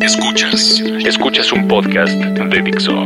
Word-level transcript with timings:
Escuchas. 0.00 0.80
Escuchas 1.06 1.52
un 1.52 1.68
podcast 1.68 2.12
de 2.12 2.62
Dixo. 2.62 3.04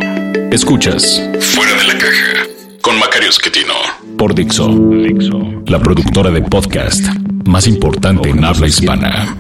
Escuchas 0.53 1.23
Fuera 1.41 1.73
de 1.75 1.85
la 1.85 1.99
Caja 1.99 2.47
con 2.81 2.99
Macario 2.99 3.29
Esquetino 3.29 3.75
por 4.17 4.35
Dixo. 4.35 4.69
Dixo. 4.69 5.63
La 5.67 5.81
productora 5.81 6.31
de 6.31 6.43
podcast 6.43 7.05
más 7.45 7.67
importante 7.67 8.31
en 8.31 8.45
habla 8.45 8.67
hispana. 8.67 9.37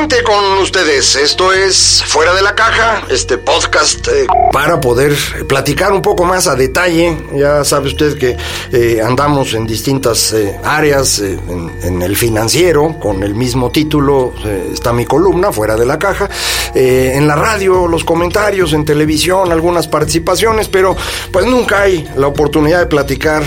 Con 0.00 0.58
ustedes, 0.62 1.14
esto 1.14 1.52
es 1.52 2.02
Fuera 2.06 2.32
de 2.32 2.40
la 2.40 2.54
Caja, 2.54 3.04
este 3.10 3.36
podcast 3.36 4.08
eh, 4.08 4.26
para 4.50 4.80
poder 4.80 5.14
platicar 5.46 5.92
un 5.92 6.00
poco 6.00 6.24
más 6.24 6.46
a 6.46 6.56
detalle. 6.56 7.18
Ya 7.34 7.64
sabe 7.64 7.88
usted 7.88 8.16
que 8.16 8.34
eh, 8.72 9.02
andamos 9.04 9.52
en 9.52 9.66
distintas 9.66 10.32
eh, 10.32 10.58
áreas, 10.64 11.18
en, 11.18 11.70
en, 11.82 12.00
el 12.00 12.16
financiero, 12.16 12.98
con 12.98 13.22
el 13.22 13.34
mismo 13.34 13.70
título 13.70 14.32
está 14.72 14.94
mi 14.94 15.04
columna, 15.04 15.52
Fuera 15.52 15.76
de 15.76 15.84
la 15.84 15.98
Caja, 15.98 16.30
en 16.74 17.26
la 17.26 17.36
radio, 17.36 17.86
los 17.86 18.02
comentarios, 18.02 18.72
en 18.72 18.86
televisión, 18.86 19.52
algunas 19.52 19.86
participaciones, 19.86 20.68
pero 20.68 20.96
pues 21.30 21.44
nunca 21.44 21.82
hay 21.82 22.08
la 22.16 22.28
oportunidad 22.28 22.78
de 22.78 22.86
platicar 22.86 23.42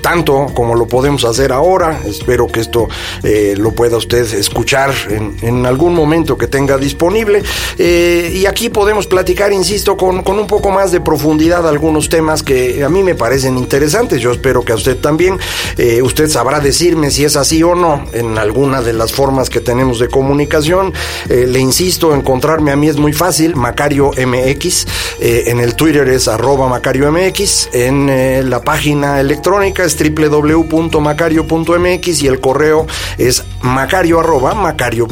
tanto 0.00 0.46
como 0.54 0.76
lo 0.76 0.86
podemos 0.86 1.24
hacer 1.24 1.50
ahora. 1.52 2.00
Espero 2.06 2.46
que 2.46 2.60
esto 2.60 2.88
lo 3.22 3.72
pueda 3.72 3.96
usted 3.96 4.32
escuchar 4.34 4.92
en, 5.08 5.71
algún 5.72 5.94
momento 5.94 6.38
que 6.38 6.46
tenga 6.46 6.78
disponible. 6.78 7.42
Eh, 7.78 8.32
y 8.34 8.46
aquí 8.46 8.68
podemos 8.68 9.06
platicar, 9.06 9.52
insisto, 9.52 9.96
con, 9.96 10.22
con, 10.22 10.38
un 10.38 10.46
poco 10.46 10.70
más 10.70 10.92
de 10.92 11.00
profundidad 11.00 11.66
algunos 11.66 12.08
temas 12.08 12.42
que 12.42 12.84
a 12.84 12.88
mí 12.88 13.02
me 13.02 13.14
parecen 13.14 13.58
interesantes. 13.58 14.20
Yo 14.20 14.30
espero 14.30 14.62
que 14.62 14.72
a 14.72 14.76
usted 14.76 14.98
también. 14.98 15.38
Eh, 15.76 16.00
usted 16.02 16.28
sabrá 16.28 16.60
decirme 16.60 17.10
si 17.10 17.24
es 17.24 17.36
así 17.36 17.62
o 17.62 17.74
no 17.74 18.04
en 18.12 18.38
alguna 18.38 18.82
de 18.82 18.92
las 18.92 19.12
formas 19.12 19.50
que 19.50 19.60
tenemos 19.60 19.98
de 19.98 20.08
comunicación. 20.08 20.92
Eh, 21.28 21.46
le 21.48 21.58
insisto, 21.58 22.14
encontrarme 22.14 22.70
a 22.70 22.76
mí 22.76 22.88
es 22.88 22.98
muy 22.98 23.12
fácil, 23.12 23.56
Macario 23.56 24.10
MX. 24.10 24.86
en 25.20 25.60
el 25.60 25.74
Twitter 25.74 26.08
es 26.08 26.28
arroba 26.28 26.68
Macario 26.68 27.10
MX. 27.10 27.70
En 27.72 28.50
la 28.50 28.60
página 28.60 29.20
electrónica 29.20 29.84
es 29.84 29.96
www.macario.mx 29.96 32.22
y 32.22 32.26
el 32.26 32.40
correo 32.40 32.86
es 33.18 33.44
macario 33.62 34.20
arroba 34.20 34.54
macario 34.54 35.06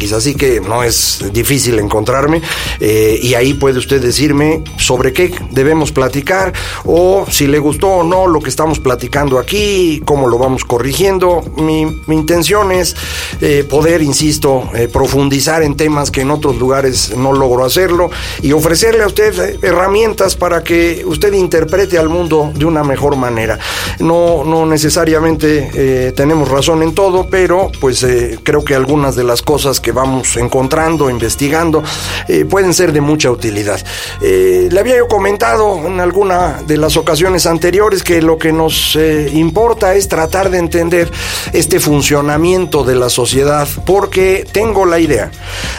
.mx, 0.00 0.12
así 0.12 0.34
que 0.34 0.60
no 0.60 0.82
es 0.82 1.24
difícil 1.32 1.78
encontrarme 1.78 2.42
eh, 2.78 3.18
y 3.22 3.34
ahí 3.34 3.54
puede 3.54 3.78
usted 3.78 4.00
decirme 4.00 4.62
sobre 4.78 5.12
qué 5.12 5.34
debemos 5.50 5.92
platicar 5.92 6.52
o 6.84 7.26
si 7.30 7.46
le 7.46 7.58
gustó 7.58 7.88
o 7.88 8.04
no 8.04 8.26
lo 8.26 8.40
que 8.40 8.50
estamos 8.50 8.78
platicando 8.78 9.38
aquí, 9.38 10.02
cómo 10.04 10.28
lo 10.28 10.38
vamos 10.38 10.64
corrigiendo. 10.64 11.42
Mi, 11.56 11.80
intención 12.08 12.72
es 12.72 12.96
eh, 13.40 13.64
poder, 13.68 14.02
insisto, 14.02 14.68
eh, 14.74 14.88
profundizar 14.88 15.62
en 15.62 15.76
temas 15.76 16.10
que 16.10 16.22
en 16.22 16.30
otros 16.30 16.56
lugares 16.56 17.16
no 17.16 17.32
logro 17.32 17.64
hacerlo 17.64 18.10
y 18.42 18.52
ofrecerle 18.52 19.02
a 19.04 19.06
usted 19.06 19.64
herramientas 19.64 20.36
para 20.36 20.62
que 20.62 21.02
usted 21.06 21.32
interprete 21.32 21.98
al 21.98 22.08
mundo 22.08 22.52
de 22.54 22.64
una 22.64 22.84
mejor 22.84 23.16
manera. 23.16 23.58
No, 23.98 24.44
no 24.44 24.66
necesariamente 24.66 26.12
tenemos 26.14 26.48
razón 26.48 26.82
en 26.82 26.94
todo, 26.94 27.28
pero 27.30 27.70
pues 27.80 28.06
creo 28.42 28.64
que 28.64 28.74
algunas 28.74 29.16
de 29.16 29.24
las 29.24 29.42
cosas 29.42 29.79
que 29.80 29.92
vamos 29.92 30.36
encontrando, 30.36 31.10
investigando, 31.10 31.82
eh, 32.28 32.44
pueden 32.44 32.74
ser 32.74 32.92
de 32.92 33.00
mucha 33.00 33.30
utilidad. 33.30 33.80
Eh, 34.20 34.68
le 34.70 34.80
había 34.80 34.96
yo 34.96 35.08
comentado 35.08 35.86
en 35.86 36.00
alguna 36.00 36.62
de 36.66 36.76
las 36.76 36.96
ocasiones 36.96 37.46
anteriores 37.46 38.02
que 38.02 38.22
lo 38.22 38.38
que 38.38 38.52
nos 38.52 38.96
eh, 38.96 39.30
importa 39.32 39.94
es 39.94 40.08
tratar 40.08 40.50
de 40.50 40.58
entender 40.58 41.10
este 41.52 41.80
funcionamiento 41.80 42.84
de 42.84 42.96
la 42.96 43.08
sociedad, 43.08 43.66
porque 43.86 44.46
tengo 44.50 44.84
la 44.86 44.98
idea 44.98 45.30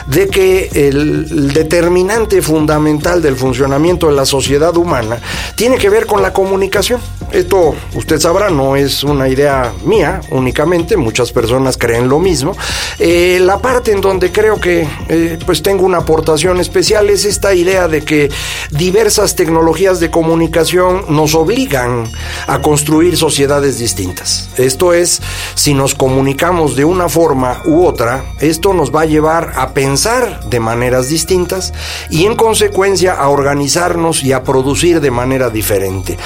de 0.08 0.28
que 0.28 0.70
el 0.74 1.54
determinante 1.54 2.42
fundamental 2.42 3.22
del 3.22 3.36
funcionamiento 3.36 4.08
de 4.08 4.14
la 4.14 4.26
sociedad 4.26 4.76
humana 4.76 5.20
tiene 5.56 5.78
que 5.78 5.90
ver 5.90 6.06
con 6.06 6.22
la 6.22 6.34
comunicación. 6.34 7.00
Esto, 7.32 7.76
usted 7.96 8.20
sabrá, 8.20 8.50
no 8.50 8.76
es 8.76 9.04
una 9.04 9.30
idea 9.30 9.72
mía 9.86 10.20
únicamente, 10.32 10.98
muchas 10.98 11.32
personas 11.32 11.78
creen 11.78 12.10
lo 12.10 12.20
mismo. 12.20 12.56
la 13.00 13.52
la 13.52 13.60
en 13.91 14.02
donde 14.02 14.31
creo 14.31 14.59
que 14.59 14.88
eh, 15.09 15.38
pues 15.46 15.62
tengo 15.62 15.85
una 15.85 16.00
aportación 16.00 16.59
especial 16.59 17.09
es 17.09 17.25
esta 17.25 17.53
idea 17.53 17.88
de 17.88 18.03
que 18.03 18.29
diversas 18.72 19.35
tecnologías 19.35 20.00
de 20.00 20.09
comunicación 20.09 21.06
nos 21.09 21.35
obligan 21.35 22.09
a 22.47 22.62
construir 22.62 23.18
sociedades 23.18 23.78
distintas. 23.79 24.50
Esto 24.57 24.94
es, 24.94 25.22
si 25.56 25.74
nos 25.74 25.94
comunicamos 25.96 26.75
de 26.75 26.85
una 26.85 27.09
forma 27.09 27.62
u 27.66 27.85
otra, 27.85 28.24
esto 28.40 28.74
nos 28.74 28.94
va 28.94 29.02
a 29.02 29.06
llevar 29.06 29.53
a 29.56 29.74
pensar 29.74 30.46
de 30.50 30.59
maneras 30.59 31.09
distintas 31.09 31.73
y 32.09 32.25
en 32.25 32.35
consecuencia 32.35 33.13
a 33.13 33.29
organizarnos 33.29 34.23
y 34.23 34.31
a 34.31 34.44
producir 34.44 35.02
de 35.02 35.12
manera 35.12 35.50
diferente. 35.50 36.18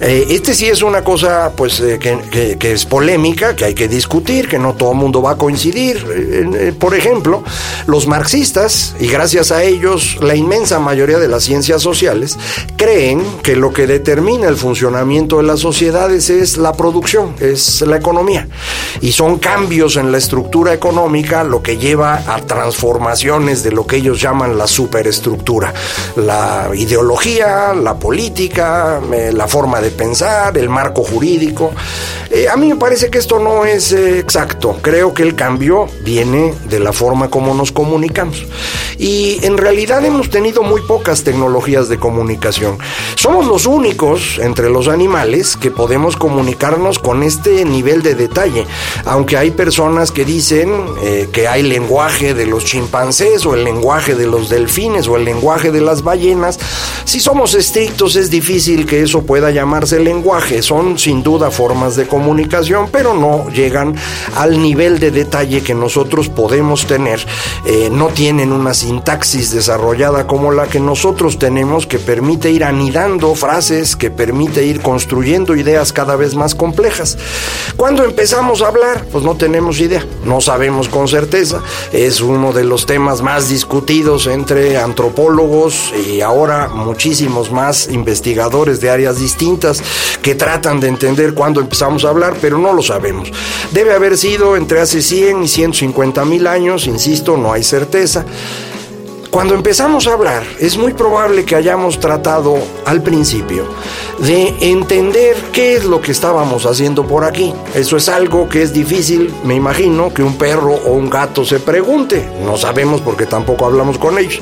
Eh, 0.00 0.26
este 0.30 0.54
sí 0.54 0.66
es 0.66 0.82
una 0.82 1.02
cosa 1.02 1.52
pues 1.56 1.80
eh, 1.80 1.98
que, 1.98 2.56
que, 2.58 2.72
es 2.72 2.86
polémica, 2.86 3.56
que 3.56 3.64
hay 3.64 3.74
que 3.74 3.88
discutir, 3.88 4.48
que 4.48 4.58
no 4.58 4.74
todo 4.74 4.92
el 4.92 4.98
mundo 4.98 5.20
va 5.20 5.32
a 5.32 5.36
coincidir 5.36 6.06
por 6.78 6.94
ejemplo, 6.94 7.07
los 7.86 8.06
marxistas, 8.06 8.94
y 9.00 9.08
gracias 9.08 9.52
a 9.52 9.62
ellos 9.62 10.18
la 10.20 10.34
inmensa 10.34 10.78
mayoría 10.78 11.18
de 11.18 11.28
las 11.28 11.44
ciencias 11.44 11.82
sociales, 11.82 12.38
creen 12.76 13.22
que 13.42 13.56
lo 13.56 13.72
que 13.72 13.86
determina 13.86 14.48
el 14.48 14.56
funcionamiento 14.56 15.38
de 15.38 15.44
las 15.44 15.60
sociedades 15.60 16.30
es 16.30 16.58
la 16.58 16.72
producción, 16.72 17.34
es 17.40 17.80
la 17.82 17.96
economía. 17.96 18.48
Y 19.00 19.12
son 19.12 19.38
cambios 19.38 19.96
en 19.96 20.12
la 20.12 20.18
estructura 20.18 20.72
económica 20.72 21.44
lo 21.44 21.62
que 21.62 21.78
lleva 21.78 22.22
a 22.26 22.40
transformaciones 22.42 23.62
de 23.62 23.72
lo 23.72 23.86
que 23.86 23.96
ellos 23.96 24.20
llaman 24.20 24.58
la 24.58 24.66
superestructura. 24.66 25.72
La 26.16 26.70
ideología, 26.74 27.74
la 27.74 27.98
política, 27.98 29.00
eh, 29.12 29.32
la 29.32 29.48
forma 29.48 29.80
de 29.80 29.90
pensar, 29.90 30.56
el 30.58 30.68
marco 30.68 31.02
jurídico. 31.02 31.72
Eh, 32.30 32.48
a 32.48 32.56
mí 32.56 32.68
me 32.68 32.76
parece 32.76 33.10
que 33.10 33.18
esto 33.18 33.38
no 33.38 33.64
es 33.64 33.92
eh, 33.92 34.18
exacto. 34.18 34.78
Creo 34.82 35.14
que 35.14 35.22
el 35.22 35.34
cambio 35.34 35.86
viene 36.04 36.54
de 36.68 36.78
la 36.78 36.92
forma 36.98 37.30
como 37.30 37.54
nos 37.54 37.72
comunicamos. 37.72 38.44
Y 38.98 39.38
en 39.46 39.56
realidad 39.56 40.04
hemos 40.04 40.28
tenido 40.28 40.64
muy 40.64 40.82
pocas 40.82 41.22
tecnologías 41.22 41.88
de 41.88 41.98
comunicación. 41.98 42.78
Somos 43.14 43.46
los 43.46 43.66
únicos 43.66 44.38
entre 44.40 44.68
los 44.68 44.88
animales 44.88 45.56
que 45.56 45.70
podemos 45.70 46.16
comunicarnos 46.16 46.98
con 46.98 47.22
este 47.22 47.64
nivel 47.64 48.02
de 48.02 48.16
detalle. 48.16 48.66
Aunque 49.04 49.36
hay 49.36 49.52
personas 49.52 50.10
que 50.10 50.24
dicen 50.24 50.68
eh, 51.02 51.28
que 51.32 51.46
hay 51.46 51.62
lenguaje 51.62 52.34
de 52.34 52.46
los 52.46 52.64
chimpancés 52.64 53.46
o 53.46 53.54
el 53.54 53.62
lenguaje 53.62 54.16
de 54.16 54.26
los 54.26 54.48
delfines 54.48 55.06
o 55.06 55.16
el 55.16 55.24
lenguaje 55.24 55.70
de 55.70 55.80
las 55.80 56.02
ballenas, 56.02 56.58
si 57.04 57.20
somos 57.20 57.54
estrictos 57.54 58.16
es 58.16 58.30
difícil 58.30 58.84
que 58.84 59.02
eso 59.02 59.22
pueda 59.22 59.52
llamarse 59.52 60.00
lenguaje. 60.00 60.60
Son 60.62 60.98
sin 60.98 61.22
duda 61.22 61.52
formas 61.52 61.94
de 61.94 62.08
comunicación, 62.08 62.88
pero 62.90 63.14
no 63.14 63.48
llegan 63.50 63.94
al 64.34 64.60
nivel 64.60 64.98
de 64.98 65.12
detalle 65.12 65.62
que 65.62 65.74
nosotros 65.74 66.28
podemos 66.28 66.87
eh, 66.94 67.88
no 67.92 68.08
tienen 68.08 68.52
una 68.52 68.74
sintaxis 68.74 69.50
desarrollada 69.50 70.26
como 70.26 70.52
la 70.52 70.66
que 70.66 70.80
nosotros 70.80 71.38
tenemos 71.38 71.86
que 71.86 71.98
permite 71.98 72.50
ir 72.50 72.64
anidando 72.64 73.34
frases, 73.34 73.96
que 73.96 74.10
permite 74.10 74.64
ir 74.64 74.80
construyendo 74.80 75.56
ideas 75.56 75.92
cada 75.92 76.16
vez 76.16 76.34
más 76.34 76.54
complejas. 76.54 77.18
Cuando 77.76 78.04
empezamos 78.04 78.62
a 78.62 78.68
hablar, 78.68 79.04
pues 79.10 79.24
no 79.24 79.36
tenemos 79.36 79.80
idea, 79.80 80.04
no 80.24 80.40
sabemos 80.40 80.88
con 80.88 81.08
certeza. 81.08 81.60
Es 81.92 82.20
uno 82.20 82.52
de 82.52 82.64
los 82.64 82.86
temas 82.86 83.22
más 83.22 83.48
discutidos 83.48 84.26
entre 84.26 84.76
antropólogos 84.78 85.92
y 86.06 86.20
ahora 86.20 86.68
muchísimos 86.68 87.50
más 87.50 87.88
investigadores 87.88 88.80
de 88.80 88.90
áreas 88.90 89.18
distintas 89.18 89.82
que 90.22 90.34
tratan 90.34 90.80
de 90.80 90.88
entender 90.88 91.34
cuándo 91.34 91.60
empezamos 91.60 92.04
a 92.04 92.10
hablar, 92.10 92.36
pero 92.40 92.58
no 92.58 92.72
lo 92.72 92.82
sabemos. 92.82 93.30
Debe 93.72 93.92
haber 93.92 94.16
sido 94.16 94.56
entre 94.56 94.80
hace 94.80 95.02
100 95.02 95.44
y 95.44 95.48
150 95.48 96.24
mil 96.24 96.46
años 96.46 96.77
insisto, 96.86 97.36
no 97.36 97.52
hay 97.52 97.62
certeza. 97.62 98.24
cuando 99.30 99.54
empezamos 99.54 100.06
a 100.06 100.14
hablar, 100.14 100.42
es 100.58 100.78
muy 100.78 100.94
probable 100.94 101.44
que 101.44 101.54
hayamos 101.54 102.00
tratado 102.00 102.56
al 102.86 103.02
principio 103.02 103.66
de 104.18 104.54
entender 104.60 105.36
qué 105.52 105.76
es 105.76 105.84
lo 105.84 106.00
que 106.00 106.12
estábamos 106.12 106.66
haciendo 106.66 107.06
por 107.06 107.24
aquí. 107.24 107.52
Eso 107.74 107.96
es 107.96 108.08
algo 108.08 108.48
que 108.48 108.62
es 108.62 108.72
difícil, 108.72 109.32
me 109.44 109.54
imagino, 109.54 110.12
que 110.12 110.22
un 110.22 110.36
perro 110.36 110.74
o 110.74 110.92
un 110.92 111.08
gato 111.08 111.44
se 111.44 111.60
pregunte. 111.60 112.28
No 112.44 112.56
sabemos 112.56 113.00
porque 113.00 113.26
tampoco 113.26 113.66
hablamos 113.66 113.98
con 113.98 114.18
ellos. 114.18 114.40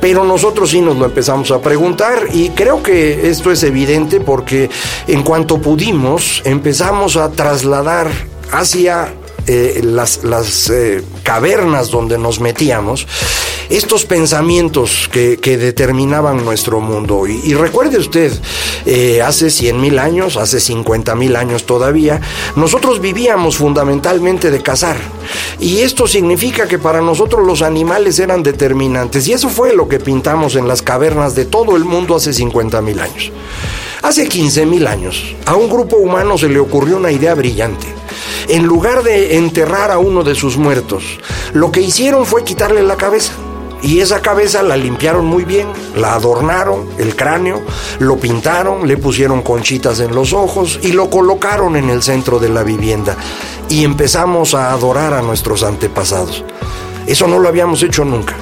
Pero 0.00 0.24
nosotros 0.24 0.70
sí 0.70 0.80
nos 0.80 0.96
lo 0.96 1.04
empezamos 1.04 1.50
a 1.50 1.60
preguntar 1.60 2.26
y 2.32 2.50
creo 2.50 2.82
que 2.82 3.30
esto 3.30 3.52
es 3.52 3.62
evidente 3.62 4.20
porque 4.20 4.70
en 5.06 5.22
cuanto 5.22 5.58
pudimos 5.58 6.42
empezamos 6.44 7.16
a 7.16 7.30
trasladar 7.30 8.10
hacia 8.50 9.14
eh, 9.46 9.80
las, 9.82 10.24
las 10.24 10.70
eh, 10.70 11.02
cavernas 11.22 11.90
donde 11.90 12.18
nos 12.18 12.40
metíamos, 12.40 13.06
estos 13.70 14.04
pensamientos 14.04 15.08
que, 15.10 15.36
determinaban 15.56 16.44
nuestro 16.44 16.80
mundo. 16.80 17.26
Y, 17.26 17.54
recuerde 17.54 17.98
usted, 17.98 18.32
eh, 18.86 19.22
hace 19.22 19.50
100 19.50 19.80
mil 19.80 19.98
años, 19.98 20.36
hace 20.36 20.60
50 20.60 21.14
mil 21.14 21.36
años 21.36 21.64
todavía, 21.64 22.20
nosotros 22.56 23.00
vivíamos 23.00 23.56
fundamentalmente 23.56 24.50
de 24.50 24.62
cazar. 24.62 24.96
Y 25.58 25.80
esto 25.80 26.06
significa 26.06 26.66
que 26.66 26.78
para 26.78 27.00
nosotros 27.00 27.46
los 27.46 27.62
animales 27.62 28.18
eran 28.18 28.42
determinantes. 28.42 29.26
Y 29.28 29.32
eso 29.32 29.48
fue 29.48 29.74
lo 29.74 29.88
que 29.88 30.00
pintamos 30.00 30.56
en 30.56 30.68
las 30.68 30.82
cavernas 30.82 31.34
de 31.34 31.44
todo 31.44 31.76
el 31.76 31.84
mundo 31.84 32.16
hace 32.16 32.32
50 32.32 32.80
mil 32.82 33.00
años. 33.00 33.32
Hace 34.02 34.28
15 34.28 34.66
mil 34.66 34.86
años, 34.86 35.34
a 35.46 35.54
un 35.54 35.70
grupo 35.70 35.96
humano 35.96 36.36
se 36.36 36.48
le 36.48 36.58
ocurrió 36.58 36.96
una 36.96 37.12
idea 37.12 37.34
brillante 37.34 37.86
en 38.48 38.66
lugar 38.66 39.02
de 39.02 39.36
enterrar 39.36 39.90
a 39.90 39.98
uno 39.98 40.24
de 40.24 40.34
sus 40.34 40.56
muertos, 40.56 41.04
lo 41.52 41.70
que 41.70 41.80
hicieron 41.80 42.26
fue 42.26 42.44
quitarle 42.44 42.82
la 42.82 42.96
cabeza. 42.96 43.32
Y 43.82 43.98
esa 43.98 44.22
cabeza 44.22 44.62
la 44.62 44.76
limpiaron 44.76 45.24
muy 45.24 45.44
bien, 45.44 45.66
la 45.96 46.14
adornaron, 46.14 46.88
el 46.98 47.16
cráneo, 47.16 47.62
lo 47.98 48.16
pintaron, 48.16 48.86
le 48.86 48.96
pusieron 48.96 49.42
conchitas 49.42 49.98
en 49.98 50.14
los 50.14 50.32
ojos 50.32 50.78
y 50.82 50.92
lo 50.92 51.10
colocaron 51.10 51.74
en 51.74 51.90
el 51.90 52.02
centro 52.02 52.38
de 52.38 52.48
la 52.48 52.62
vivienda. 52.62 53.16
Y 53.68 53.84
empezamos 53.84 54.54
a 54.54 54.72
adorar 54.72 55.14
a 55.14 55.22
nuestros 55.22 55.64
antepasados. 55.64 56.44
Eso 57.06 57.26
no 57.26 57.40
lo 57.40 57.48
habíamos 57.48 57.82
hecho 57.82 58.04
nunca. 58.04 58.36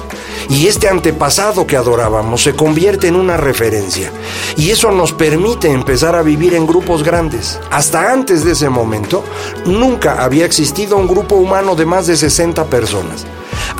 Y 0.51 0.67
este 0.67 0.89
antepasado 0.89 1.65
que 1.65 1.77
adorábamos 1.77 2.43
se 2.43 2.53
convierte 2.53 3.07
en 3.07 3.15
una 3.15 3.37
referencia. 3.37 4.11
Y 4.57 4.71
eso 4.71 4.91
nos 4.91 5.13
permite 5.13 5.71
empezar 5.71 6.13
a 6.13 6.23
vivir 6.23 6.55
en 6.55 6.67
grupos 6.67 7.03
grandes. 7.03 7.57
Hasta 7.71 8.11
antes 8.11 8.43
de 8.43 8.51
ese 8.51 8.67
momento, 8.67 9.23
nunca 9.65 10.21
había 10.21 10.45
existido 10.45 10.97
un 10.97 11.07
grupo 11.07 11.35
humano 11.35 11.75
de 11.75 11.85
más 11.85 12.05
de 12.05 12.17
60 12.17 12.65
personas. 12.65 13.25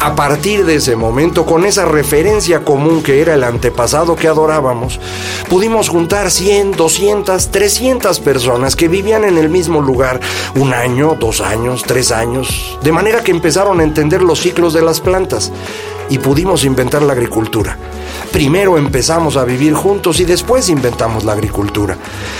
A 0.03 0.15
partir 0.15 0.65
de 0.65 0.77
ese 0.77 0.95
momento, 0.95 1.45
con 1.45 1.63
esa 1.63 1.85
referencia 1.85 2.65
común 2.65 3.03
que 3.03 3.21
era 3.21 3.35
el 3.35 3.43
antepasado 3.43 4.15
que 4.15 4.27
adorábamos, 4.27 4.99
pudimos 5.47 5.89
juntar 5.89 6.31
100, 6.31 6.71
200, 6.71 7.51
300 7.51 8.19
personas 8.19 8.75
que 8.75 8.87
vivían 8.87 9.25
en 9.25 9.37
el 9.37 9.49
mismo 9.49 9.79
lugar 9.79 10.19
un 10.55 10.73
año, 10.73 11.15
dos 11.19 11.39
años, 11.39 11.83
tres 11.85 12.11
años, 12.11 12.79
de 12.81 12.91
manera 12.91 13.21
que 13.21 13.29
empezaron 13.29 13.79
a 13.79 13.83
entender 13.83 14.23
los 14.23 14.39
ciclos 14.39 14.73
de 14.73 14.81
las 14.81 15.01
plantas 15.01 15.51
y 16.09 16.17
pudimos 16.17 16.63
inventar 16.63 17.03
la 17.03 17.13
agricultura. 17.13 17.77
Primero 18.31 18.77
empezamos 18.77 19.35
a 19.35 19.43
vivir 19.43 19.73
juntos 19.73 20.19
y 20.21 20.25
después 20.25 20.69
inventamos 20.69 21.25
la 21.25 21.33
agricultura. 21.33 21.97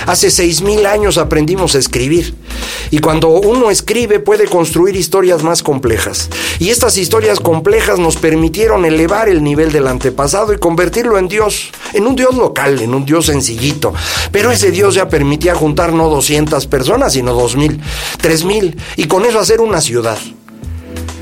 Hace 0.08 0.32
seis 0.32 0.62
mil 0.62 0.86
años 0.86 1.18
aprendimos 1.18 1.76
a 1.76 1.80
escribir. 1.80 2.34
Y 2.92 3.00
cuando 3.00 3.30
uno 3.30 3.70
escribe 3.70 4.20
puede 4.20 4.46
construir 4.46 4.96
historias 4.96 5.44
más 5.44 5.64
complejas. 5.64 6.30
Y 6.60 6.70
estas 6.70 6.98
historias 6.98 7.40
complejas 7.40 8.00
nos 8.00 8.16
permitieron 8.16 8.86
elevar 8.86 9.28
el 9.28 9.44
nivel 9.44 9.72
del 9.72 9.88
antepasado 9.88 10.54
y 10.54 10.60
convertirlo 10.60 11.18
en 11.18 11.28
Dios. 11.28 11.72
En 11.94 12.08
un 12.08 12.16
Dios 12.16 12.36
local, 12.36 12.82
en 12.82 12.94
un 12.94 13.06
Dios 13.06 13.26
sencillito. 13.26 13.94
Pero 14.32 14.52
ese 14.52 14.72
Dios 14.72 14.96
ya 14.96 15.10
permitía 15.10 15.56
juntar 15.56 15.94
no 15.94 16.10
200 16.10 16.68
personas, 16.68 17.14
sino 17.14 17.34
dos 17.34 17.56
mil, 17.56 17.82
tres 18.20 18.46
mil. 18.46 18.78
Y 18.96 19.06
con 19.06 19.26
eso 19.26 19.40
hacer 19.40 19.60
una 19.60 19.82
ciudad. 19.82 20.18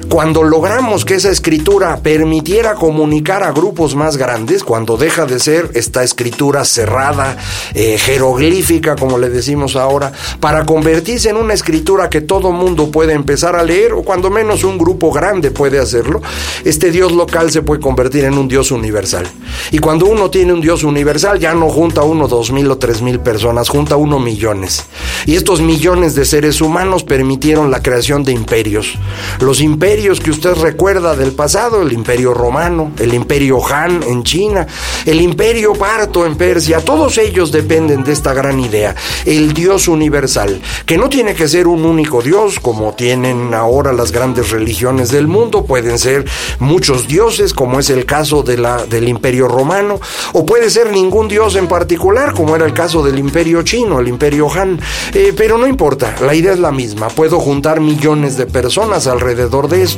Cuando 0.09 0.41
logramos 0.41 1.05
que 1.05 1.13
esa 1.13 1.29
escritura 1.29 1.97
permitiera 1.97 2.73
comunicar 2.73 3.43
a 3.43 3.51
grupos 3.51 3.95
más 3.95 4.17
grandes, 4.17 4.63
cuando 4.63 4.97
deja 4.97 5.27
de 5.27 5.39
ser 5.39 5.69
esta 5.75 6.03
escritura 6.03 6.65
cerrada, 6.65 7.37
eh, 7.75 7.95
jeroglífica, 7.99 8.95
como 8.95 9.19
le 9.19 9.29
decimos 9.29 9.75
ahora, 9.75 10.11
para 10.39 10.65
convertirse 10.65 11.29
en 11.29 11.37
una 11.37 11.53
escritura 11.53 12.09
que 12.09 12.21
todo 12.21 12.51
mundo 12.51 12.89
puede 12.89 13.13
empezar 13.13 13.55
a 13.55 13.63
leer, 13.63 13.93
o 13.93 14.01
cuando 14.01 14.31
menos 14.31 14.63
un 14.63 14.79
grupo 14.79 15.11
grande 15.11 15.51
puede 15.51 15.77
hacerlo, 15.77 16.23
este 16.65 16.89
Dios 16.89 17.11
local 17.11 17.51
se 17.51 17.61
puede 17.61 17.79
convertir 17.79 18.25
en 18.25 18.35
un 18.35 18.47
Dios 18.47 18.71
universal. 18.71 19.27
Y 19.69 19.77
cuando 19.77 20.07
uno 20.07 20.31
tiene 20.31 20.53
un 20.53 20.61
Dios 20.61 20.83
universal, 20.83 21.37
ya 21.37 21.53
no 21.53 21.69
junta 21.69 22.01
uno, 22.01 22.27
dos 22.27 22.51
mil 22.51 22.71
o 22.71 22.79
tres 22.79 23.03
mil 23.03 23.19
personas, 23.19 23.69
junta 23.69 23.95
uno 23.95 24.17
millones. 24.17 24.85
Y 25.27 25.35
estos 25.35 25.61
millones 25.61 26.15
de 26.15 26.25
seres 26.25 26.61
humanos 26.61 27.03
permitieron 27.03 27.69
la 27.69 27.83
creación 27.83 28.23
de 28.23 28.31
imperios. 28.31 28.97
Los 29.39 29.61
imperios 29.61 29.98
que 29.99 30.31
usted 30.31 30.53
recuerda 30.55 31.13
del 31.13 31.33
pasado, 31.33 31.81
el 31.81 31.91
imperio 31.91 32.33
romano, 32.33 32.93
el 32.99 33.13
imperio 33.13 33.59
Han 33.69 34.01
en 34.03 34.23
China, 34.23 34.65
el 35.05 35.19
imperio 35.19 35.73
parto 35.73 36.25
en 36.25 36.37
Persia, 36.37 36.79
todos 36.79 37.17
ellos 37.17 37.51
dependen 37.51 38.05
de 38.05 38.13
esta 38.13 38.33
gran 38.33 38.61
idea, 38.61 38.95
el 39.25 39.53
Dios 39.53 39.89
universal, 39.89 40.61
que 40.85 40.97
no 40.97 41.09
tiene 41.09 41.35
que 41.35 41.49
ser 41.49 41.67
un 41.67 41.83
único 41.83 42.21
Dios 42.21 42.61
como 42.61 42.93
tienen 42.93 43.53
ahora 43.53 43.91
las 43.91 44.13
grandes 44.13 44.51
religiones 44.51 45.11
del 45.11 45.27
mundo, 45.27 45.65
pueden 45.65 45.99
ser 45.99 46.23
muchos 46.59 47.09
dioses 47.09 47.53
como 47.53 47.77
es 47.77 47.89
el 47.89 48.05
caso 48.05 48.41
de 48.41 48.57
la, 48.57 48.85
del 48.85 49.09
imperio 49.09 49.49
romano, 49.49 49.99
o 50.31 50.45
puede 50.45 50.69
ser 50.69 50.91
ningún 50.91 51.27
Dios 51.27 51.57
en 51.57 51.67
particular 51.67 52.33
como 52.33 52.55
era 52.55 52.65
el 52.65 52.73
caso 52.73 53.03
del 53.03 53.19
imperio 53.19 53.63
chino, 53.63 53.99
el 53.99 54.07
imperio 54.07 54.49
Han, 54.49 54.79
eh, 55.13 55.33
pero 55.35 55.57
no 55.57 55.67
importa, 55.67 56.15
la 56.21 56.33
idea 56.33 56.53
es 56.53 56.59
la 56.59 56.71
misma, 56.71 57.09
puedo 57.09 57.41
juntar 57.41 57.81
millones 57.81 58.37
de 58.37 58.45
personas 58.45 59.05
alrededor 59.05 59.67
de 59.67 59.88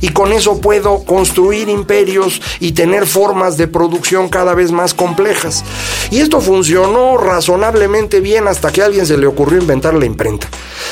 y 0.00 0.08
con 0.08 0.32
eso 0.32 0.60
puedo 0.60 1.04
construir 1.04 1.68
imperios 1.68 2.40
y 2.60 2.72
tener 2.72 3.06
formas 3.06 3.56
de 3.56 3.66
producción 3.66 4.28
cada 4.28 4.54
vez 4.54 4.72
más 4.72 4.94
complejas. 4.94 5.64
Y 6.10 6.20
esto 6.20 6.40
funcionó 6.40 7.16
razonablemente 7.16 8.20
bien 8.20 8.48
hasta 8.48 8.70
que 8.70 8.82
a 8.82 8.86
alguien 8.86 9.06
se 9.06 9.16
le 9.16 9.26
ocurrió 9.26 9.60
inventar 9.60 9.94
la 9.94 10.04
imprenta. 10.04 10.48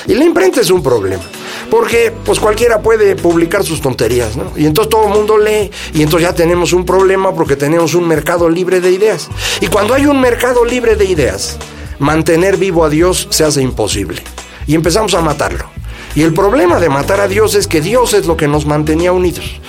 Y 0.06 0.14
la 0.14 0.24
imprenta 0.24 0.60
es 0.60 0.70
un 0.70 0.82
problema, 0.82 1.22
porque 1.70 2.12
pues 2.24 2.38
cualquiera 2.38 2.80
puede 2.80 3.16
publicar 3.16 3.64
sus 3.64 3.80
tonterías, 3.80 4.36
¿no? 4.36 4.52
Y 4.56 4.66
entonces 4.66 4.90
todo 4.90 5.04
el 5.04 5.14
mundo 5.14 5.38
lee 5.38 5.70
y 5.94 6.02
entonces 6.02 6.28
ya 6.28 6.34
tenemos 6.34 6.72
un 6.72 6.84
problema 6.84 7.34
porque 7.34 7.56
tenemos 7.56 7.94
un 7.94 8.06
mercado 8.06 8.48
libre 8.48 8.80
de 8.80 8.90
ideas. 8.90 9.28
Y 9.60 9.66
cuando 9.66 9.94
hay 9.94 10.06
un 10.06 10.20
mercado 10.20 10.64
libre 10.64 10.96
de 10.96 11.04
ideas, 11.04 11.58
mantener 11.98 12.56
vivo 12.56 12.84
a 12.84 12.90
Dios 12.90 13.28
se 13.30 13.44
hace 13.44 13.62
imposible. 13.62 14.22
Y 14.66 14.74
empezamos 14.74 15.14
a 15.14 15.20
matarlo. 15.20 15.66
Y 16.16 16.22
el 16.22 16.32
problema 16.32 16.80
de 16.80 16.88
matar 16.88 17.20
a 17.20 17.28
Dios 17.28 17.54
es 17.54 17.66
que 17.66 17.82
Dios 17.82 18.14
es 18.14 18.24
lo 18.24 18.38
que 18.38 18.48
nos 18.48 18.64
mantenía 18.64 19.12
unidos. 19.12 19.60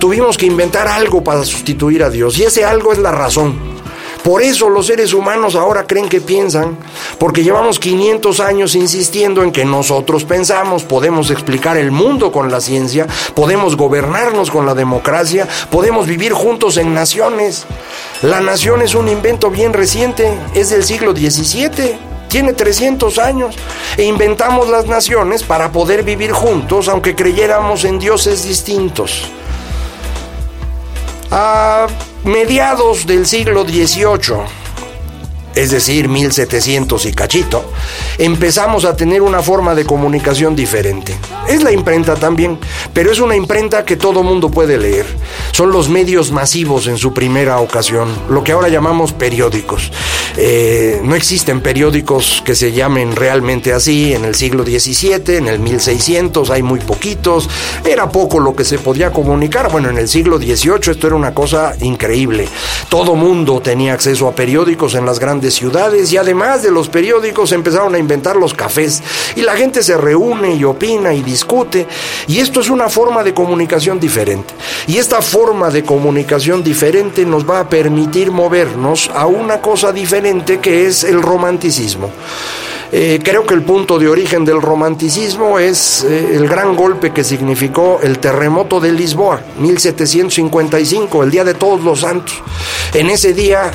Tuvimos 0.00 0.36
que 0.36 0.44
inventar 0.44 0.88
algo 0.88 1.22
para 1.22 1.44
sustituir 1.44 2.02
a 2.02 2.10
Dios 2.10 2.36
y 2.36 2.42
ese 2.42 2.64
algo 2.64 2.92
es 2.92 2.98
la 2.98 3.12
razón. 3.12 3.54
Por 4.24 4.42
eso 4.42 4.68
los 4.70 4.86
seres 4.86 5.12
humanos 5.12 5.54
ahora 5.54 5.86
creen 5.86 6.08
que 6.08 6.20
piensan, 6.20 6.78
porque 7.18 7.44
llevamos 7.44 7.78
500 7.78 8.40
años 8.40 8.74
insistiendo 8.74 9.44
en 9.44 9.52
que 9.52 9.64
nosotros 9.64 10.24
pensamos, 10.24 10.82
podemos 10.82 11.30
explicar 11.30 11.76
el 11.76 11.92
mundo 11.92 12.32
con 12.32 12.50
la 12.50 12.60
ciencia, 12.60 13.06
podemos 13.34 13.76
gobernarnos 13.76 14.50
con 14.50 14.66
la 14.66 14.74
democracia, 14.74 15.46
podemos 15.70 16.08
vivir 16.08 16.32
juntos 16.32 16.76
en 16.76 16.92
naciones. 16.92 17.66
La 18.22 18.40
nación 18.40 18.82
es 18.82 18.96
un 18.96 19.08
invento 19.08 19.50
bien 19.50 19.72
reciente, 19.72 20.36
es 20.54 20.70
del 20.70 20.82
siglo 20.82 21.12
XVII 21.12 22.13
tiene 22.34 22.52
300 22.52 23.16
años. 23.20 23.54
E 23.96 24.02
inventamos 24.02 24.68
las 24.68 24.86
naciones 24.86 25.44
para 25.44 25.70
poder 25.70 26.02
vivir 26.02 26.32
juntos, 26.32 26.88
aunque 26.88 27.14
creyéramos 27.14 27.84
en 27.84 28.00
dioses 28.00 28.42
distintos. 28.42 29.30
A 31.30 31.86
mediados 32.24 33.06
del 33.06 33.24
siglo 33.24 33.62
XVIII, 33.62 34.64
es 35.54 35.70
decir, 35.70 36.08
1700 36.08 37.06
y 37.06 37.12
cachito, 37.12 37.64
empezamos 38.18 38.84
a 38.84 38.96
tener 38.96 39.22
una 39.22 39.40
forma 39.40 39.76
de 39.76 39.84
comunicación 39.84 40.56
diferente. 40.56 41.16
Es 41.46 41.62
la 41.62 41.70
imprenta 41.70 42.16
también, 42.16 42.58
pero 42.92 43.12
es 43.12 43.20
una 43.20 43.36
imprenta 43.36 43.84
que 43.84 43.96
todo 43.96 44.24
mundo 44.24 44.50
puede 44.50 44.76
leer. 44.76 45.06
Son 45.52 45.70
los 45.70 45.88
medios 45.88 46.32
masivos 46.32 46.88
en 46.88 46.98
su 46.98 47.14
primera 47.14 47.60
ocasión, 47.60 48.08
lo 48.28 48.42
que 48.42 48.50
ahora 48.50 48.68
llamamos 48.68 49.12
periódicos. 49.12 49.92
Eh, 50.36 51.00
no 51.02 51.14
existen 51.14 51.60
periódicos 51.60 52.42
que 52.44 52.54
se 52.54 52.72
llamen 52.72 53.14
realmente 53.14 53.72
así 53.72 54.14
en 54.14 54.24
el 54.24 54.34
siglo 54.34 54.64
XVII, 54.64 55.36
en 55.36 55.48
el 55.48 55.58
1600 55.58 56.50
hay 56.50 56.62
muy 56.62 56.80
poquitos, 56.80 57.48
era 57.84 58.08
poco 58.08 58.40
lo 58.40 58.56
que 58.56 58.64
se 58.64 58.78
podía 58.78 59.12
comunicar. 59.12 59.70
Bueno, 59.70 59.90
en 59.90 59.98
el 59.98 60.08
siglo 60.08 60.38
XVIII 60.38 60.90
esto 60.90 61.06
era 61.06 61.16
una 61.16 61.34
cosa 61.34 61.74
increíble. 61.80 62.48
Todo 62.88 63.14
mundo 63.14 63.60
tenía 63.60 63.92
acceso 63.92 64.26
a 64.26 64.34
periódicos 64.34 64.94
en 64.94 65.06
las 65.06 65.18
grandes 65.18 65.34
grandes 65.34 65.54
ciudades 65.54 66.12
y 66.12 66.16
además 66.16 66.62
de 66.62 66.70
los 66.70 66.88
periódicos 66.88 67.52
empezaron 67.52 67.94
a 67.94 67.98
inventar 67.98 68.36
los 68.36 68.54
cafés 68.54 69.02
y 69.34 69.40
la 69.40 69.56
gente 69.56 69.82
se 69.82 69.96
reúne 69.96 70.54
y 70.54 70.62
opina 70.64 71.14
y 71.14 71.22
discute 71.22 71.86
y 72.28 72.38
esto 72.38 72.60
es 72.60 72.70
una 72.70 72.88
forma 72.88 73.24
de 73.24 73.34
comunicación 73.34 73.98
diferente. 73.98 74.52
Y 74.86 74.98
esta 74.98 75.22
forma 75.22 75.70
de 75.70 75.82
comunicación 75.82 76.62
diferente 76.62 77.24
nos 77.24 77.48
va 77.48 77.60
a 77.60 77.68
permitir 77.68 78.30
movernos 78.30 79.10
a 79.14 79.26
una 79.26 79.60
cosa 79.60 79.92
diferente 79.92 80.23
que 80.60 80.86
es 80.86 81.04
el 81.04 81.20
romanticismo. 81.20 82.10
Eh, 82.92 83.20
creo 83.22 83.44
que 83.44 83.54
el 83.54 83.62
punto 83.62 83.98
de 83.98 84.08
origen 84.08 84.44
del 84.44 84.62
romanticismo 84.62 85.58
es 85.58 86.04
eh, 86.04 86.36
el 86.36 86.48
gran 86.48 86.76
golpe 86.76 87.12
que 87.12 87.24
significó 87.24 88.00
el 88.02 88.18
terremoto 88.18 88.80
de 88.80 88.92
Lisboa, 88.92 89.40
1755, 89.58 91.24
el 91.24 91.30
Día 91.30 91.44
de 91.44 91.54
Todos 91.54 91.82
los 91.82 92.00
Santos. 92.00 92.34
En 92.94 93.10
ese 93.10 93.34
día 93.34 93.70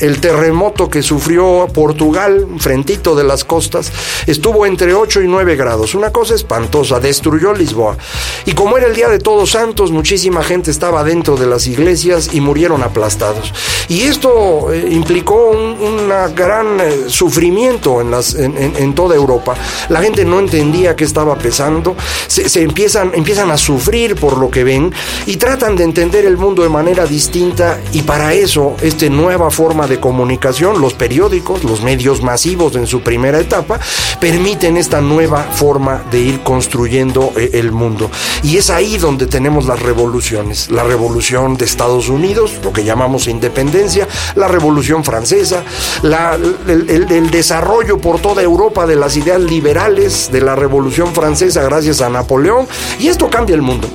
el 0.00 0.20
terremoto 0.20 0.90
que 0.90 1.02
sufrió 1.02 1.66
Portugal, 1.72 2.46
frentito 2.58 3.14
de 3.14 3.24
las 3.24 3.44
costas, 3.44 3.92
estuvo 4.26 4.66
entre 4.66 4.94
8 4.94 5.22
y 5.22 5.28
9 5.28 5.56
grados. 5.56 5.94
Una 5.94 6.10
cosa 6.10 6.34
espantosa, 6.34 7.00
destruyó 7.00 7.54
Lisboa. 7.54 7.96
Y 8.44 8.52
como 8.52 8.76
era 8.76 8.86
el 8.86 8.94
Día 8.94 9.08
de 9.08 9.18
Todos 9.18 9.50
Santos, 9.50 9.90
muchísima 9.90 10.42
gente 10.42 10.70
estaba 10.70 11.02
dentro 11.04 11.36
de 11.36 11.46
las 11.46 11.66
iglesias 11.66 12.30
y 12.32 12.40
murieron 12.40 12.82
aplastados. 12.82 13.52
Y 13.88 14.02
esto 14.02 14.72
eh, 14.72 14.88
implicó 14.90 15.50
un 15.50 16.08
gran 16.34 16.80
eh, 16.80 17.04
sufrimiento 17.08 18.00
en, 18.00 18.94
toda 18.94 19.14
Europa. 19.14 19.54
La 19.88 20.00
gente 20.00 20.24
no 20.24 20.38
entendía 20.38 20.96
qué 20.96 21.04
estaba 21.04 21.36
pesando, 21.36 21.96
se, 22.26 22.48
se 22.48 22.62
empiezan, 22.62 23.12
empiezan 23.14 23.50
a 23.50 23.56
sufrir 23.56 24.16
por 24.16 24.38
lo 24.38 24.50
que 24.50 24.64
ven 24.64 24.92
y 25.26 25.36
tratan 25.36 25.76
de 25.76 25.84
entender 25.84 26.24
el 26.26 26.36
mundo 26.36 26.62
de 26.62 26.68
manera 26.68 27.06
distinta 27.06 27.80
y 27.92 28.02
para 28.02 28.34
eso 28.34 28.76
esta 28.82 29.08
nueva 29.08 29.50
forma 29.50 29.85
de 29.86 30.00
comunicación, 30.00 30.80
los 30.80 30.94
periódicos, 30.94 31.64
los 31.64 31.82
medios 31.82 32.22
masivos 32.22 32.76
en 32.76 32.86
su 32.86 33.00
primera 33.00 33.40
etapa, 33.40 33.78
permiten 34.20 34.76
esta 34.76 35.00
nueva 35.00 35.42
forma 35.42 36.02
de 36.10 36.20
ir 36.20 36.40
construyendo 36.40 37.32
eh, 37.36 37.50
el 37.54 37.72
mundo. 37.72 38.10
Y 38.42 38.56
es 38.56 38.70
ahí 38.70 38.98
donde 38.98 39.26
tenemos 39.26 39.66
las 39.66 39.80
revoluciones. 39.80 40.70
La 40.70 40.84
revolución 40.84 41.56
de 41.56 41.64
Estados 41.64 42.08
Unidos, 42.08 42.52
lo 42.62 42.72
que 42.72 42.84
llamamos 42.84 43.28
independencia, 43.28 44.08
la 44.34 44.48
revolución 44.48 45.04
francesa, 45.04 45.62
el 46.02 47.30
desarrollo 47.30 47.98
por 47.98 48.20
toda 48.20 48.42
Europa 48.42 48.86
de 48.86 48.96
las 48.96 49.16
ideas 49.16 49.40
liberales 49.40 50.30
de 50.30 50.40
la 50.40 50.54
revolución 50.54 51.12
francesa 51.14 51.62
gracias 51.62 52.00
a 52.00 52.08
Napoleón. 52.08 52.66
Y 52.98 53.08
esto 53.08 53.28
cambia 53.28 53.54
el 53.54 53.62
mundo 53.62 53.88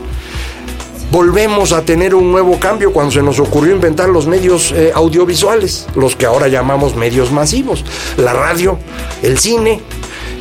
volvemos 1.12 1.74
a 1.74 1.84
tener 1.84 2.16
un 2.16 2.32
nuevo 2.32 2.58
cambio 2.58 2.94
cuando 2.94 3.12
se 3.12 3.22
nos 3.22 3.40
ocurrió 3.40 3.76
inventar 3.76 4.10
los 4.10 4.28
medios 4.28 4.72
eh, 4.72 4.92
audiovisuales, 4.96 5.88
los 5.96 6.16
que 6.16 6.26
ahora 6.26 6.48
llamamos 6.48 6.96
medios 6.96 7.32
masivos, 7.32 7.84
la 8.18 8.34
radio, 8.34 8.80
el 9.22 9.38
cine, 9.38 9.82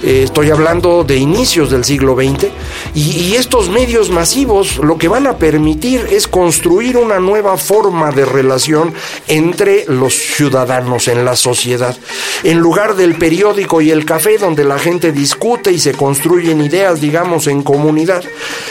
eh, 0.02 0.22
estoy 0.24 0.50
hablando 0.50 1.04
de 1.04 1.16
inicios 1.16 1.70
del 1.70 1.84
siglo 1.84 2.14
XX, 2.14 2.48
y, 2.94 3.34
estos 3.40 3.70
medios 3.70 4.10
masivos 4.10 4.78
lo 4.78 4.98
que 4.98 5.08
van 5.08 5.26
a 5.26 5.38
permitir 5.38 6.06
es 6.10 6.28
construir 6.28 6.96
una 6.96 7.20
nueva 7.20 7.56
forma 7.56 8.10
de 8.10 8.24
relación 8.24 8.92
entre 9.28 9.84
los 9.86 10.14
ciudadanos 10.14 11.08
en 11.08 11.24
la 11.24 11.36
sociedad. 11.36 11.96
En 12.42 12.58
lugar 12.58 12.96
del 12.96 13.14
periódico 13.14 13.80
y 13.80 13.90
el 13.90 14.04
café 14.04 14.36
donde 14.36 14.64
la 14.64 14.78
gente 14.78 15.12
discute 15.12 15.72
y 15.72 15.78
se 15.78 15.92
construyen 15.92 16.60
ideas, 16.60 17.00
digamos, 17.00 17.46
en 17.46 17.62
comunidad, 17.62 18.22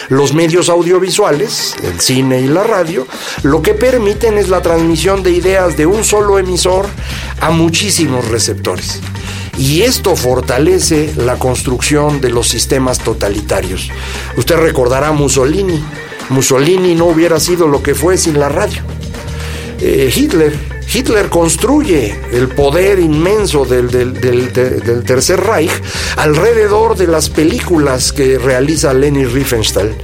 los 0.09 0.33
medios 0.33 0.69
audiovisuales, 0.69 1.75
el 1.83 1.99
cine 1.99 2.41
y 2.41 2.47
la 2.47 2.63
radio, 2.63 3.07
lo 3.43 3.61
que 3.61 3.73
permiten 3.73 4.37
es 4.37 4.49
la 4.49 4.61
transmisión 4.61 5.23
de 5.23 5.31
ideas 5.31 5.77
de 5.77 5.85
un 5.85 6.03
solo 6.03 6.37
emisor 6.37 6.87
a 7.41 7.49
muchísimos 7.49 8.27
receptores. 8.27 9.01
Y 9.59 9.81
esto 9.81 10.15
fortalece 10.15 11.13
la 11.17 11.35
construcción 11.35 12.21
de 12.21 12.29
los 12.29 12.47
sistemas 12.47 12.99
totalitarios. 12.99 13.89
Usted 14.37 14.55
recordará 14.55 15.09
a 15.09 15.11
Mussolini. 15.11 15.83
Mussolini 16.29 16.95
no 16.95 17.07
hubiera 17.07 17.41
sido 17.41 17.67
lo 17.67 17.83
que 17.83 17.93
fue 17.93 18.17
sin 18.17 18.39
la 18.39 18.47
radio. 18.47 18.81
Eh, 19.81 20.09
Hitler 20.15 20.78
Hitler 20.91 21.29
construye 21.29 22.19
el 22.31 22.47
poder 22.47 22.99
inmenso 22.99 23.63
del, 23.63 23.89
Tercer 25.05 25.39
Reich 25.39 25.71
alrededor 26.17 26.97
de 26.97 27.05
las 27.05 27.29
películas 27.29 28.11
que 28.11 28.39
realiza 28.39 28.91
Leni 28.93 29.25
Riefenstahl. 29.25 29.95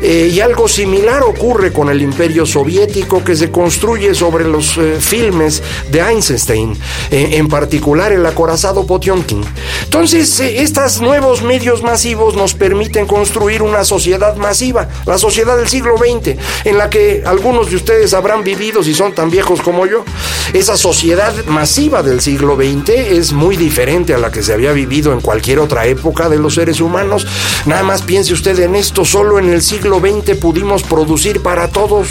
Eh, 0.00 0.30
y 0.32 0.40
algo 0.40 0.66
similar 0.66 1.22
ocurre 1.22 1.72
con 1.72 1.90
el 1.90 2.00
imperio 2.00 2.46
soviético 2.46 3.22
que 3.22 3.36
se 3.36 3.50
construye 3.50 4.14
sobre 4.14 4.48
los 4.48 4.78
eh, 4.78 4.96
filmes 4.98 5.62
de 5.90 6.00
Einstein, 6.00 6.72
eh, 7.10 7.32
en 7.32 7.48
particular 7.48 8.10
el 8.10 8.24
acorazado 8.24 8.86
Potionkin. 8.86 9.44
Entonces, 9.84 10.40
estos 10.40 11.02
nuevos 11.02 11.42
medios 11.42 11.82
masivos 11.82 12.34
nos 12.34 12.54
permiten 12.54 13.06
construir 13.06 13.60
una 13.60 13.84
sociedad 13.84 14.36
masiva, 14.36 14.88
la 15.04 15.18
sociedad 15.18 15.58
del 15.58 15.68
siglo 15.68 15.98
XX, 15.98 16.36
en 16.64 16.78
la 16.78 16.88
que 16.88 17.22
algunos 17.26 17.68
de 17.68 17.76
ustedes 17.76 18.14
habrán 18.14 18.42
vivido 18.42 18.82
si 18.82 18.94
son 18.94 19.12
tan 19.12 19.30
viejos 19.30 19.60
como 19.60 19.84
yo. 19.84 20.04
Esa 20.52 20.76
sociedad 20.76 21.32
masiva 21.46 22.02
del 22.02 22.20
siglo 22.20 22.56
XX 22.56 22.90
es 22.90 23.32
muy 23.32 23.56
diferente 23.56 24.14
a 24.14 24.18
la 24.18 24.30
que 24.30 24.42
se 24.42 24.52
había 24.52 24.72
vivido 24.72 25.12
en 25.12 25.20
cualquier 25.20 25.58
otra 25.58 25.86
época 25.86 26.28
de 26.28 26.38
los 26.38 26.54
seres 26.54 26.80
humanos. 26.80 27.26
Nada 27.66 27.82
más 27.82 28.02
piense 28.02 28.32
usted 28.32 28.58
en 28.58 28.74
esto, 28.74 29.04
solo 29.04 29.38
en 29.38 29.50
el 29.50 29.62
siglo 29.62 30.00
XX 30.00 30.36
pudimos 30.36 30.82
producir 30.82 31.42
para 31.42 31.68
todos. 31.68 32.08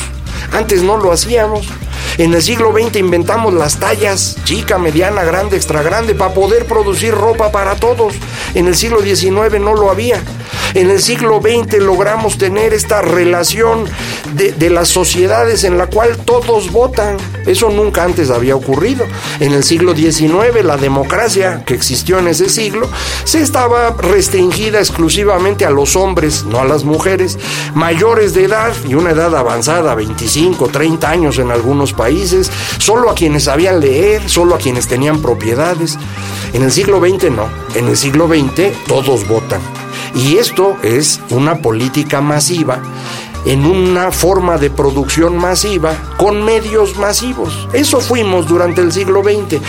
Antes 0.52 0.84
no 0.84 0.98
lo 0.98 1.12
hacíamos. 1.12 1.68
En 2.18 2.34
el 2.34 2.42
siglo 2.42 2.74
XX 2.74 2.98
inventamos 2.98 3.54
las 3.54 3.80
tallas, 3.80 4.36
chica, 4.44 4.78
mediana, 4.78 5.24
grande, 5.24 5.56
extra 5.56 5.82
grande, 5.82 6.16
para 6.16 6.34
poder 6.34 6.66
producir 6.66 7.14
ropa 7.14 7.52
para 7.52 7.76
todos. 7.76 8.14
En 8.56 8.68
el 8.68 8.76
siglo 8.76 9.02
XIX 9.02 9.60
no 9.60 9.74
lo 9.74 9.92
había. 9.92 10.22
En 10.74 10.90
el 10.90 11.02
siglo 11.02 11.42
XX 11.42 11.80
logramos 11.80 12.38
tener 12.38 12.74
esta 12.74 13.02
relación 13.02 13.86
de, 14.34 14.70
las 14.70 14.88
sociedades 14.88 15.64
en 15.64 15.78
la 15.78 15.88
cual 15.88 16.18
todos 16.18 16.72
votan. 16.72 17.18
Eso 17.48 17.70
nunca 17.70 18.04
antes 18.04 18.30
había 18.30 18.56
ocurrido. 18.56 19.06
En 19.40 19.54
el 19.54 19.64
siglo 19.64 19.96
XIX 19.96 20.64
la 20.64 20.78
democracia 20.78 21.64
que 21.66 21.74
existió 21.74 22.20
en 22.20 22.28
ese 22.28 22.50
siglo 22.50 22.88
se 23.24 23.42
estaba 23.42 23.96
restringida 23.98 24.80
exclusivamente 24.80 25.66
a 25.66 25.72
los 25.72 25.96
hombres, 25.96 26.44
no 26.44 26.60
a 26.60 26.66
las 26.66 26.84
mujeres, 26.84 27.40
mayores 27.74 28.34
de 28.34 28.46
edad 28.46 28.72
y 28.88 28.94
una 28.94 29.12
edad 29.12 29.36
avanzada, 29.36 29.96
25, 29.96 30.68
30 30.68 31.10
años 31.10 31.40
en 31.40 31.50
algunos 31.50 31.94
países, 31.94 32.52
solo 32.78 33.10
a 33.10 33.16
quienes 33.16 33.46
sabían 33.46 33.80
leer, 33.80 34.30
solo 34.30 34.56
a 34.56 34.60
quienes 34.60 34.88
tenían 34.88 35.22
propiedades. 35.22 35.98
En 36.54 36.64
el 36.64 36.72
siglo 36.72 37.00
XX 37.00 37.32
no, 37.32 37.50
en 37.76 37.88
el 37.88 37.98
siglo 37.98 38.28
XX 38.28 38.72
todos 38.88 39.28
votan. 39.28 39.79
Y 40.16 40.38
esto 40.38 40.78
es 40.84 41.20
una 41.30 41.56
política 41.62 42.22
masiva 42.22 42.82
en 43.46 43.66
una 43.66 44.12
forma 44.12 44.58
de 44.58 44.70
producción 44.70 45.38
masiva 45.38 45.96
con 46.18 46.44
medios 46.44 46.98
masivos. 46.98 47.68
Eso 47.74 48.02
fuimos 48.02 48.48
durante 48.48 48.82
el 48.82 48.92
siglo 48.92 49.24
XX 49.24 49.62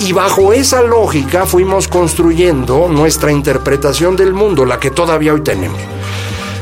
y 0.00 0.12
bajo 0.12 0.52
esa 0.52 0.82
lógica 0.82 1.46
fuimos 1.46 1.88
construyendo 1.88 2.88
nuestra 2.88 3.32
interpretación 3.32 4.16
del 4.16 4.32
mundo, 4.32 4.64
la 4.64 4.78
que 4.78 4.90
todavía 4.90 5.34
hoy 5.34 5.42
tenemos. 5.42 5.80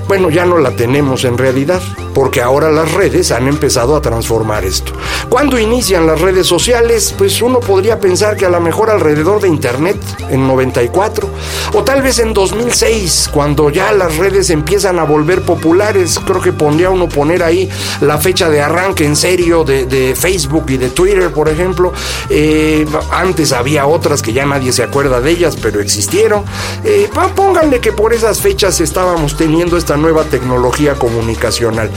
Bueno, 0.08 0.30
ya 0.30 0.44
no 0.44 0.58
la 0.58 0.70
tenemos 0.72 1.24
en 1.24 1.38
realidad, 1.38 1.82
porque 2.14 2.40
ahora 2.40 2.70
las 2.70 2.92
redes 2.92 3.32
han 3.32 3.48
empezado 3.48 3.96
a 3.96 4.00
transformar 4.00 4.64
esto. 4.64 4.92
¿Cuándo 5.28 5.58
inician 5.58 6.06
las 6.06 6.20
redes 6.20 6.46
sociales? 6.46 7.14
Pues 7.18 7.42
uno 7.42 7.60
podría 7.60 7.98
pensar 7.98 8.36
que 8.36 8.46
a 8.46 8.50
lo 8.50 8.60
mejor 8.60 8.88
alrededor 8.90 9.40
de 9.40 9.48
Internet, 9.48 9.96
en 10.30 10.46
94, 10.46 11.28
o 11.74 11.82
tal 11.84 12.02
vez 12.02 12.20
en 12.20 12.32
2006, 12.32 13.30
cuando 13.32 13.70
ya 13.70 13.92
las 13.92 14.16
redes 14.16 14.50
empiezan 14.50 14.98
a 14.98 15.04
volver 15.04 15.42
populares. 15.42 16.20
Creo 16.24 16.40
que 16.40 16.52
pondría 16.52 16.90
uno 16.90 17.08
poner 17.08 17.42
ahí 17.42 17.68
la 18.00 18.18
fecha 18.18 18.48
de 18.48 18.60
arranque 18.60 19.04
en 19.04 19.16
serio 19.16 19.64
de, 19.64 20.14
Facebook 20.14 20.66
y 20.68 20.76
de 20.76 20.90
Twitter, 20.90 21.32
por 21.32 21.48
ejemplo. 21.48 21.92
Eh, 22.30 22.86
antes 23.10 23.52
había 23.52 23.86
otras 23.86 24.22
que 24.22 24.32
ya 24.32 24.46
nadie 24.46 24.72
se 24.72 24.82
acuerda 24.82 25.20
de 25.20 25.30
ellas, 25.30 25.56
pero 25.60 25.80
existieron. 25.80 26.44
Eh, 26.84 27.10
pónganle 27.34 27.80
que 27.80 27.92
por 27.92 28.12
esas 28.12 28.40
fechas 28.40 28.80
estábamos 28.80 29.36
teniendo 29.36 29.76
esta 29.76 29.96
nueva 29.96 30.24
tecnología 30.24 30.94
comunicacional. 30.94 31.90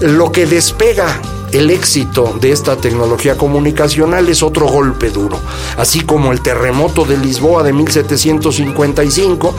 Lo 0.00 0.32
que 0.32 0.46
despega 0.46 1.20
el 1.52 1.70
éxito 1.70 2.34
de 2.40 2.52
esta 2.52 2.76
tecnología 2.76 3.36
comunicacional 3.36 4.28
es 4.28 4.42
otro 4.42 4.66
golpe 4.66 5.10
duro. 5.10 5.38
Así 5.76 6.00
como 6.00 6.32
el 6.32 6.42
terremoto 6.42 7.04
de 7.04 7.18
Lisboa 7.18 7.62
de 7.62 7.72
1755, 7.72 9.54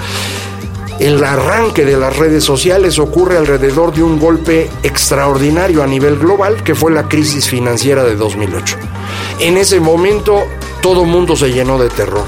el 0.99 1.23
arranque 1.23 1.83
de 1.83 1.97
las 1.97 2.15
redes 2.15 2.43
sociales 2.43 2.99
ocurre 2.99 3.37
alrededor 3.37 3.93
de 3.93 4.03
un 4.03 4.19
golpe 4.19 4.69
extraordinario 4.83 5.83
a 5.83 5.87
nivel 5.87 6.17
global 6.17 6.63
que 6.63 6.75
fue 6.75 6.91
la 6.91 7.07
crisis 7.09 7.49
financiera 7.49 8.03
de 8.03 8.15
2008. 8.15 8.77
En 9.39 9.57
ese 9.57 9.79
momento 9.79 10.43
todo 10.81 11.03
mundo 11.05 11.35
se 11.35 11.51
llenó 11.51 11.79
de 11.79 11.89
terror 11.89 12.25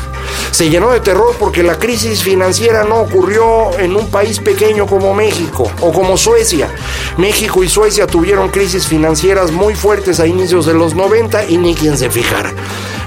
se 0.51 0.69
llenó 0.69 0.91
de 0.91 0.99
terror 0.99 1.35
porque 1.39 1.63
la 1.63 1.79
crisis 1.79 2.23
financiera 2.23 2.83
no 2.83 2.97
ocurrió 2.97 3.77
en 3.79 3.95
un 3.95 4.09
país 4.09 4.39
pequeño 4.39 4.85
como 4.85 5.13
México 5.13 5.69
o 5.81 5.91
como 5.91 6.17
Suecia. 6.17 6.69
México 7.17 7.63
y 7.63 7.69
Suecia 7.69 8.07
tuvieron 8.07 8.49
crisis 8.49 8.87
financieras 8.87 9.51
muy 9.51 9.75
fuertes 9.75 10.19
a 10.19 10.27
inicios 10.27 10.65
de 10.65 10.73
los 10.73 10.95
90 10.95 11.45
y 11.49 11.57
ni 11.57 11.75
quien 11.75 11.97
se 11.97 12.09
fijara. 12.09 12.53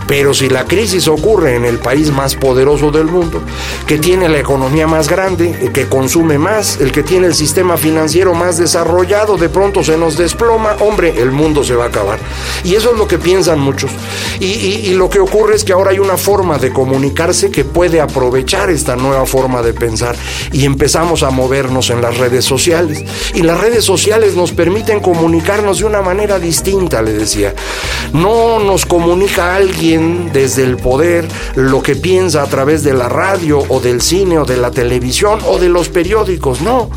Pero 0.07 0.35
si 0.35 0.49
la 0.49 0.65
crisis 0.65 1.09
ocurre 1.09 1.57
en 1.57 1.65
el 1.65 1.79
país 1.79 2.13
más 2.13 2.35
poderoso 2.37 2.91
del 2.91 3.07
mundo, 3.07 3.43
que 3.87 3.99
tiene 3.99 4.29
la 4.29 4.39
economía 4.39 4.87
más 4.87 5.09
grande, 5.09 5.57
el 5.61 5.73
que 5.73 5.87
consume 5.87 6.39
más, 6.39 6.81
el 6.81 6.93
que 6.93 7.03
tiene 7.03 7.27
el 7.27 7.35
sistema 7.35 7.77
financiero 7.77 8.35
más 8.35 8.57
desarrollado, 8.59 9.37
de 9.37 9.49
pronto 9.49 9.83
se 9.83 9.97
nos 9.97 10.17
desploma, 10.17 10.77
hombre, 10.81 11.21
el 11.21 11.33
mundo 11.33 11.65
se 11.65 11.75
va 11.75 11.85
a 11.85 11.89
acabar. 11.89 12.19
Y 12.65 12.75
eso 12.75 12.93
es 12.93 12.99
lo 12.99 13.09
que 13.09 13.19
piensan 13.19 13.59
muchos. 13.59 13.91
Y, 14.41 14.47
y 14.47 14.95
lo 14.95 15.11
que 15.11 15.21
ocurre 15.21 15.57
es 15.57 15.65
que 15.65 15.73
ahora 15.73 15.91
hay 15.91 15.99
una 15.99 16.17
forma 16.17 16.59
de 16.59 16.73
comunicarse 16.73 17.51
que 17.51 17.65
puede 17.65 18.01
aprovechar 18.01 18.71
esta 18.71 18.97
nueva 18.97 19.27
forma 19.27 19.63
de 19.63 19.73
pensar 19.73 20.17
y 20.53 20.65
empezamos 20.65 21.23
a 21.23 21.31
movernos 21.31 21.91
en 21.91 22.01
las 22.01 22.17
redes 22.19 22.45
sociales. 22.45 23.05
Y 23.35 23.43
las 23.43 23.61
redes 23.61 23.85
sociales 23.85 24.35
nos 24.35 24.53
permiten 24.53 25.01
comunicarnos 25.01 25.79
de 25.79 25.85
una 25.85 26.03
manera 26.03 26.39
distinta, 26.39 27.03
le 27.03 27.13
decía. 27.13 27.55
No 28.13 28.59
nos 28.61 28.87
comunica 28.87 29.57
alguien 29.57 29.96
desde 30.33 30.65
el 30.65 30.77
poder 30.77 31.27
lo 31.55 31.83
que 31.83 31.97
piensa 31.97 32.43
a 32.43 32.47
través 32.47 32.83
de 32.83 32.93
la 32.93 33.09
radio 33.09 33.63
o 33.69 33.81
del 33.81 34.01
cine 34.01 34.39
o 34.39 34.45
de 34.45 34.57
la 34.57 34.71
televisión 34.71 35.41
o 35.47 35.59
de 35.59 35.69
los 35.69 35.89
periódicos, 35.89 36.61
no. 36.61 36.91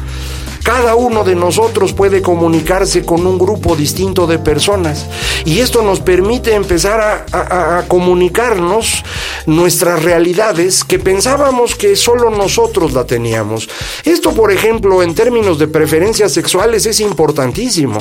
Cada 0.69 0.93
uno 0.93 1.23
de 1.23 1.33
nosotros 1.33 1.93
puede 1.93 2.21
comunicarse 2.21 3.03
con 3.03 3.25
un 3.25 3.39
grupo 3.39 3.75
distinto 3.75 4.27
de 4.27 4.37
personas 4.37 5.07
y 5.43 5.61
esto 5.61 5.81
nos 5.81 5.99
permite 5.99 6.53
empezar 6.53 7.25
a, 7.31 7.85
comunicarnos 7.87 9.03
nuestras 9.47 10.03
realidades 10.03 10.83
que 10.83 10.99
pensábamos 10.99 11.73
que 11.73 11.95
solo 11.95 12.29
nosotros 12.29 12.93
la 12.93 13.05
teníamos. 13.05 13.67
Esto, 14.05 14.35
por 14.35 14.51
ejemplo, 14.51 15.01
en 15.01 15.15
términos 15.15 15.57
de 15.57 15.67
preferencias 15.67 16.33
sexuales 16.33 16.85
es 16.85 16.99
importantísimo. 16.99 17.97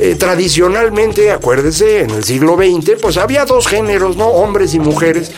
Eh, 0.00 0.16
tradicionalmente, 0.16 1.30
acuérdese, 1.30 2.00
en 2.00 2.10
el 2.10 2.24
siglo 2.24 2.56
XX, 2.56 3.00
pues 3.00 3.16
había 3.16 3.44
dos 3.44 3.68
géneros, 3.68 4.16
¿no? 4.16 4.26
Hombres 4.26 4.74
y 4.74 4.80
mujeres. 4.80 5.30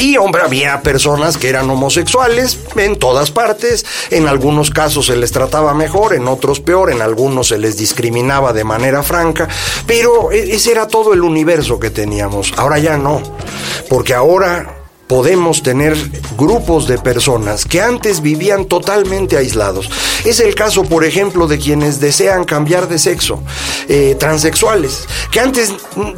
Y 0.00 0.16
hombre, 0.16 0.40
había 0.40 0.80
personas 0.80 1.36
que 1.36 1.50
eran 1.50 1.68
homosexuales 1.68 2.58
en 2.76 2.98
todas 2.98 3.30
partes, 3.30 3.84
en 4.08 4.28
algunos 4.28 4.70
casos 4.70 5.04
se 5.04 5.16
les 5.16 5.30
trataba 5.30 5.74
mejor, 5.74 6.14
en 6.14 6.26
otros 6.26 6.58
peor, 6.60 6.90
en 6.90 7.02
algunos 7.02 7.48
se 7.48 7.58
les 7.58 7.76
discriminaba 7.76 8.54
de 8.54 8.64
manera 8.64 9.02
franca, 9.02 9.46
pero 9.86 10.32
e-, 10.32 10.54
ese 10.54 10.72
era 10.72 10.88
todo 10.88 11.12
el 11.12 11.20
universo 11.20 11.78
que 11.78 11.90
teníamos. 11.90 12.54
Ahora 12.56 12.78
ya 12.78 12.96
no, 12.96 13.20
porque 13.90 14.14
ahora 14.14 14.79
podemos 15.10 15.64
tener 15.64 15.96
grupos 16.38 16.86
de 16.86 16.96
personas 16.96 17.64
que 17.64 17.80
antes 17.80 18.22
vivían 18.22 18.66
totalmente 18.66 19.36
aislados. 19.36 19.90
Es 20.24 20.38
el 20.38 20.54
caso, 20.54 20.84
por 20.84 21.04
ejemplo, 21.04 21.48
de 21.48 21.58
quienes 21.58 21.98
desean 21.98 22.44
cambiar 22.44 22.86
de 22.86 23.00
sexo, 23.00 23.42
eh, 23.88 24.14
transexuales, 24.20 25.08
que 25.32 25.40
antes 25.40 25.74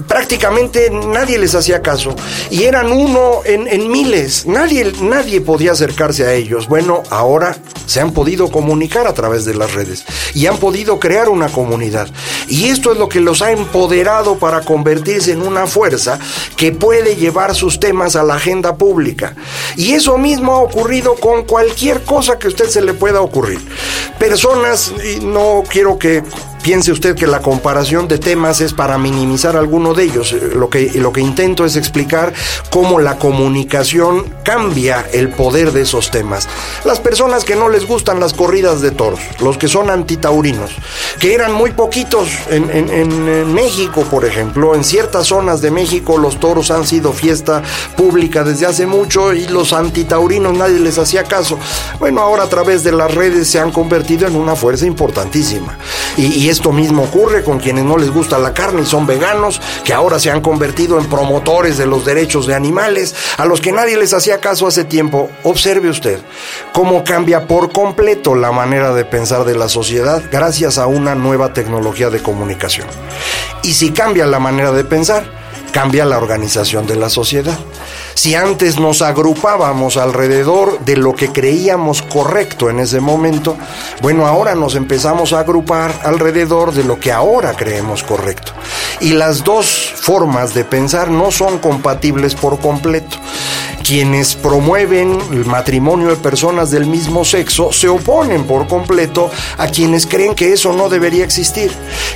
prácticamente 0.06 0.90
nadie 0.90 1.38
les 1.38 1.54
hacía 1.54 1.80
caso 1.80 2.14
y 2.50 2.64
eran 2.64 2.92
uno 2.92 3.40
en, 3.46 3.66
en 3.66 3.90
miles, 3.90 4.44
nadie, 4.44 4.92
nadie 5.00 5.40
podía 5.40 5.72
acercarse 5.72 6.26
a 6.26 6.34
ellos. 6.34 6.68
Bueno, 6.68 7.02
ahora 7.08 7.56
se 7.86 8.00
han 8.02 8.12
podido 8.12 8.50
comunicar 8.50 9.06
a 9.06 9.14
través 9.14 9.46
de 9.46 9.54
las 9.54 9.72
redes 9.72 10.04
y 10.34 10.46
han 10.46 10.58
podido 10.58 11.00
crear 11.00 11.30
una 11.30 11.48
comunidad. 11.48 12.08
Y 12.46 12.66
esto 12.66 12.92
es 12.92 12.98
lo 12.98 13.08
que 13.08 13.20
los 13.20 13.40
ha 13.40 13.52
empoderado 13.52 14.38
para 14.38 14.60
convertirse 14.60 15.32
en 15.32 15.40
una 15.40 15.66
fuerza 15.66 16.18
que 16.58 16.72
puede 16.72 17.16
llevar 17.16 17.54
sus 17.54 17.80
temas 17.80 18.16
a 18.16 18.22
la 18.22 18.34
agenda 18.34 18.76
pública. 18.82 19.36
Y 19.76 19.92
eso 19.92 20.18
mismo 20.18 20.56
ha 20.56 20.60
ocurrido 20.60 21.14
con 21.14 21.44
cualquier 21.44 22.02
cosa 22.02 22.36
que 22.36 22.48
a 22.48 22.50
usted 22.50 22.68
se 22.68 22.82
le 22.82 22.94
pueda 22.94 23.20
ocurrir. 23.20 23.60
Personas, 24.18 24.92
y 25.04 25.24
no 25.24 25.62
quiero 25.68 26.00
que 26.00 26.24
piense 26.62 26.92
usted 26.92 27.16
que 27.16 27.26
la 27.26 27.40
comparación 27.40 28.08
de 28.08 28.18
temas 28.18 28.60
es 28.60 28.72
para 28.72 28.96
minimizar 28.98 29.56
alguno 29.56 29.94
de 29.94 30.04
ellos. 30.04 30.32
Eh, 30.32 30.50
lo 30.54 30.70
que, 30.70 30.90
lo 30.94 31.12
que 31.12 31.20
intento 31.20 31.64
es 31.64 31.76
explicar 31.76 32.32
cómo 32.70 33.00
la 33.00 33.18
comunicación 33.18 34.24
cambia 34.44 35.06
el 35.12 35.30
poder 35.30 35.72
de 35.72 35.82
esos 35.82 36.10
temas. 36.10 36.48
Las 36.84 37.00
personas 37.00 37.44
que 37.44 37.56
no 37.56 37.68
les 37.68 37.86
gustan 37.86 38.20
las 38.20 38.32
corridas 38.32 38.80
de 38.80 38.90
toros, 38.90 39.20
los 39.40 39.58
que 39.58 39.68
son 39.68 39.90
antitaurinos, 39.90 40.70
que 41.18 41.34
eran 41.34 41.52
muy 41.52 41.72
poquitos 41.72 42.28
en, 42.48 43.52
México, 43.52 44.02
por 44.10 44.24
ejemplo, 44.24 44.74
en 44.74 44.84
ciertas 44.84 45.26
zonas 45.26 45.60
de 45.60 45.70
México 45.70 46.16
los 46.16 46.38
toros 46.40 46.70
han 46.70 46.86
sido 46.86 47.12
fiesta 47.12 47.62
pública 47.96 48.44
desde 48.44 48.66
hace 48.66 48.86
mucho 48.86 49.32
y 49.32 49.46
los 49.48 49.72
antitaurinos 49.72 50.56
nadie 50.56 50.78
les 50.78 50.98
hacía 50.98 51.24
caso. 51.24 51.58
Bueno, 51.98 52.20
ahora 52.20 52.44
a 52.44 52.48
través 52.48 52.84
de 52.84 52.92
las 52.92 53.14
redes 53.14 53.48
se 53.48 53.58
han 53.58 53.72
convertido 53.72 54.26
en 54.26 54.36
una 54.36 54.54
fuerza 54.54 54.86
importantísima. 54.86 55.76
Esto 56.52 56.70
mismo 56.70 57.04
ocurre 57.04 57.42
con 57.42 57.58
quienes 57.58 57.84
no 57.84 57.96
les 57.96 58.10
gusta 58.10 58.38
la 58.38 58.54
carne 58.54 58.82
y 58.82 58.86
son 58.86 59.06
veganos, 59.06 59.60
que 59.84 59.92
ahora 59.92 60.18
se 60.18 60.30
han 60.30 60.40
convertido 60.40 60.98
en 60.98 61.08
promotores 61.08 61.78
de 61.78 61.86
los 61.86 62.04
derechos 62.04 62.46
de 62.46 62.54
animales, 62.54 63.14
a 63.38 63.44
los 63.44 63.60
que 63.60 63.72
nadie 63.72 63.96
les 63.96 64.12
hacía 64.12 64.38
caso 64.38 64.66
hace 64.66 64.84
tiempo. 64.84 65.30
Observe 65.44 65.88
usted 65.88 66.20
cómo 66.72 67.02
cambia 67.04 67.46
por 67.46 67.72
completo 67.72 68.34
la 68.34 68.52
manera 68.52 68.94
de 68.94 69.04
pensar 69.04 69.44
de 69.44 69.56
la 69.56 69.68
sociedad 69.68 70.22
gracias 70.30 70.78
a 70.78 70.86
una 70.86 71.14
nueva 71.14 71.52
tecnología 71.52 72.10
de 72.10 72.22
comunicación. 72.22 72.86
Y 73.62 73.72
si 73.74 73.90
cambia 73.90 74.26
la 74.26 74.38
manera 74.38 74.72
de 74.72 74.84
pensar, 74.84 75.24
cambia 75.72 76.04
la 76.04 76.18
organización 76.18 76.86
de 76.86 76.96
la 76.96 77.08
sociedad. 77.08 77.58
Si 78.14 78.34
antes 78.34 78.78
nos 78.78 79.02
agrupábamos 79.02 79.96
alrededor 79.96 80.80
de 80.84 80.96
lo 80.96 81.14
que 81.14 81.32
creíamos 81.32 82.02
correcto 82.02 82.70
en 82.70 82.80
ese 82.80 83.00
momento, 83.00 83.56
bueno, 84.00 84.26
ahora 84.26 84.54
nos 84.54 84.74
empezamos 84.74 85.32
a 85.32 85.40
agrupar 85.40 85.92
alrededor 86.04 86.72
de 86.72 86.84
lo 86.84 87.00
que 87.00 87.12
ahora 87.12 87.54
creemos 87.54 88.02
correcto. 88.02 88.52
Y 89.00 89.12
las 89.14 89.44
dos 89.44 89.92
formas 89.96 90.54
de 90.54 90.64
pensar 90.64 91.10
no 91.10 91.30
son 91.30 91.58
compatibles 91.58 92.34
por 92.34 92.60
completo 92.60 93.18
quienes 93.82 94.34
promueven 94.34 95.18
el 95.32 95.44
matrimonio 95.44 96.08
de 96.08 96.16
personas 96.16 96.70
del 96.70 96.86
mismo 96.86 97.24
sexo 97.24 97.72
se 97.72 97.88
oponen 97.88 98.44
por 98.44 98.66
completo 98.68 99.30
a 99.58 99.66
quienes 99.66 100.06
creen 100.06 100.34
que 100.34 100.52
eso 100.52 100.72
no 100.72 100.88
debería 100.88 101.24
existir. 101.24 101.72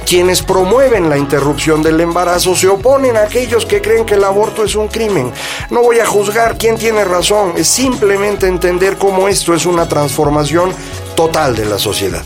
Quienes 0.07 0.43
promueven 0.43 1.09
la 1.09 1.19
interrupción 1.19 1.83
del 1.83 2.01
embarazo 2.01 2.55
se 2.55 2.69
oponen 2.69 3.17
a 3.17 3.23
aquellos 3.23 3.67
que 3.67 3.83
creen 3.83 4.07
que 4.07 4.15
el 4.15 4.25
aborto 4.25 4.65
es 4.65 4.75
un 4.77 4.89
crimen. 4.89 5.33
No 5.71 5.83
voy 5.83 5.99
a 5.99 6.07
juzgar 6.07 6.57
quién 6.57 6.77
tiene 6.79 7.05
razón, 7.05 7.55
es 7.57 7.69
simplemente 7.69 8.47
entender 8.47 8.97
cómo 8.97 9.29
esto 9.29 9.55
es 9.55 9.67
una 9.67 9.89
transformación 9.89 10.73
total 11.17 11.57
de 11.57 11.65
la 11.65 11.79
sociedad. 11.79 12.23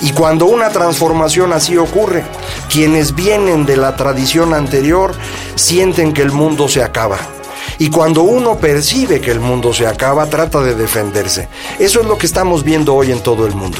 Y 0.00 0.12
cuando 0.12 0.46
una 0.46 0.70
transformación 0.70 1.52
así 1.52 1.76
ocurre, 1.76 2.24
quienes 2.70 3.14
vienen 3.14 3.66
de 3.66 3.76
la 3.76 3.96
tradición 3.96 4.54
anterior 4.54 5.14
sienten 5.54 6.12
que 6.12 6.22
el 6.22 6.32
mundo 6.32 6.68
se 6.68 6.82
acaba 6.82 7.35
y 7.78 7.90
cuando 7.90 8.22
uno 8.22 8.56
percibe 8.56 9.20
que 9.20 9.30
el 9.30 9.40
mundo 9.40 9.72
se 9.74 9.86
acaba, 9.86 10.26
trata 10.26 10.60
de 10.60 10.74
defenderse. 10.74 11.48
Eso 11.78 12.00
es 12.00 12.06
lo 12.06 12.16
que 12.16 12.26
estamos 12.26 12.64
viendo 12.64 12.94
hoy 12.94 13.12
en 13.12 13.20
todo 13.20 13.46
el 13.46 13.54
mundo. 13.54 13.78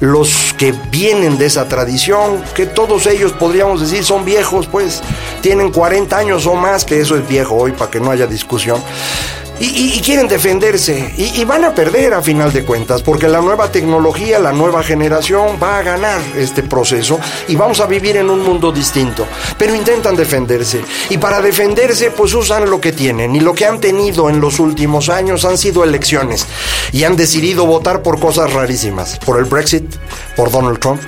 Los 0.00 0.54
que 0.54 0.72
vienen 0.90 1.38
de 1.38 1.46
esa 1.46 1.68
tradición, 1.68 2.42
que 2.54 2.66
todos 2.66 3.06
ellos 3.06 3.32
podríamos 3.32 3.80
decir 3.80 4.04
son 4.04 4.24
viejos, 4.24 4.66
pues 4.66 5.02
tienen 5.40 5.72
40 5.72 6.16
años 6.16 6.46
o 6.46 6.54
más, 6.54 6.84
que 6.84 7.00
eso 7.00 7.16
es 7.16 7.26
viejo 7.26 7.54
hoy 7.54 7.72
para 7.72 7.90
que 7.90 8.00
no 8.00 8.10
haya 8.10 8.26
discusión 8.26 8.82
y, 9.60 10.00
quieren 10.00 10.28
defenderse. 10.28 11.14
Y, 11.16 11.44
van 11.44 11.64
a 11.64 11.74
perder 11.74 12.14
a 12.14 12.22
final 12.22 12.52
de 12.52 12.64
cuentas 12.64 13.02
porque 13.02 13.28
la 13.28 13.40
nueva 13.40 13.70
tecnología, 13.70 14.38
la 14.38 14.52
nueva 14.52 14.82
generación 14.82 15.58
va 15.62 15.78
a 15.78 15.82
ganar 15.82 16.20
este 16.36 16.62
proceso 16.62 17.18
y 17.48 17.56
vamos 17.56 17.80
a 17.80 17.86
vivir 17.86 18.16
en 18.16 18.30
un 18.30 18.42
mundo 18.42 18.70
distinto. 18.70 19.26
Pero 19.56 19.74
intentan 19.74 20.16
defenderse. 20.16 20.82
Y 21.10 21.18
para 21.18 21.40
defenderse 21.40 22.10
pues 22.10 22.34
usan 22.34 22.70
lo 22.70 22.80
que 22.80 22.92
tienen. 22.92 23.34
Y 23.34 23.40
lo 23.40 23.54
que 23.54 23.66
han 23.66 23.80
tenido 23.80 24.28
en 24.30 24.40
los 24.40 24.60
últimos 24.60 25.08
años 25.08 25.44
han 25.44 25.58
sido 25.58 25.84
elecciones. 25.84 26.46
Y 26.92 27.04
han 27.04 27.16
decidido 27.16 27.66
votar 27.66 28.02
por 28.02 28.20
cosas 28.20 28.52
rarísimas, 28.52 29.18
por 29.18 29.38
el 29.38 29.44
Brexit, 29.44 29.94
por 30.36 30.50
Donald 30.50 30.78
Trump 30.78 31.00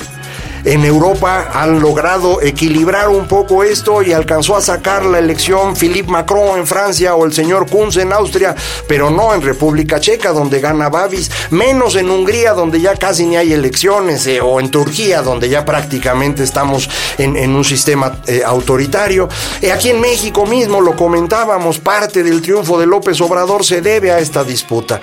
en 0.65 0.85
Europa 0.85 1.51
han 1.53 1.81
logrado 1.81 2.43
equilibrar 2.43 3.09
un 3.09 3.27
poco 3.27 3.65
esto 3.65 4.03
y 4.03 4.13
alcanzó 4.13 4.57
a 4.57 4.61
sacar 4.61 5.05
la 5.05 5.19
elección 5.19 5.75
Philippe 5.77 6.11
Macron 6.11 6.59
en 6.59 6.67
Francia 6.67 7.15
o 7.15 7.25
el 7.25 7.33
señor 7.33 7.69
Kunz 7.69 7.97
en 7.97 8.13
Austria, 8.13 8.55
pero 8.87 9.11
no 9.11 9.35
en 9.35 9.43
República 9.43 10.01
Checa 10.01 10.33
donde 10.33 10.61
gana 10.61 10.89
Babis, 10.89 11.31
menos 11.51 11.97
en 11.97 12.11
Hungría 12.11 12.53
donde 12.53 12.81
ya 12.81 12.95
casi 12.97 13.27
ni 13.27 13.37
hay 13.37 13.53
elecciones 13.53 14.27
eh, 14.27 14.41
o 14.41 14.61
en 14.61 14.71
Turquía 14.71 15.23
donde 15.23 15.49
ya 15.49 15.65
prácticamente 15.65 16.43
estamos 16.43 16.89
en, 17.19 17.55
un 17.55 17.65
sistema 17.65 18.21
eh, 18.27 18.43
autoritario. 18.45 19.29
Eh, 19.63 19.73
aquí 19.73 19.91
en 19.91 20.01
México 20.01 20.47
mismo 20.47 20.81
lo 20.81 20.97
comentábamos, 20.97 21.79
parte 21.79 22.23
del 22.23 22.43
triunfo 22.43 22.79
de 22.79 22.87
López 22.87 23.21
Obrador 23.21 23.65
se 23.65 23.81
debe 23.81 24.11
a 24.11 24.19
esta 24.19 24.45
disputa. 24.45 25.01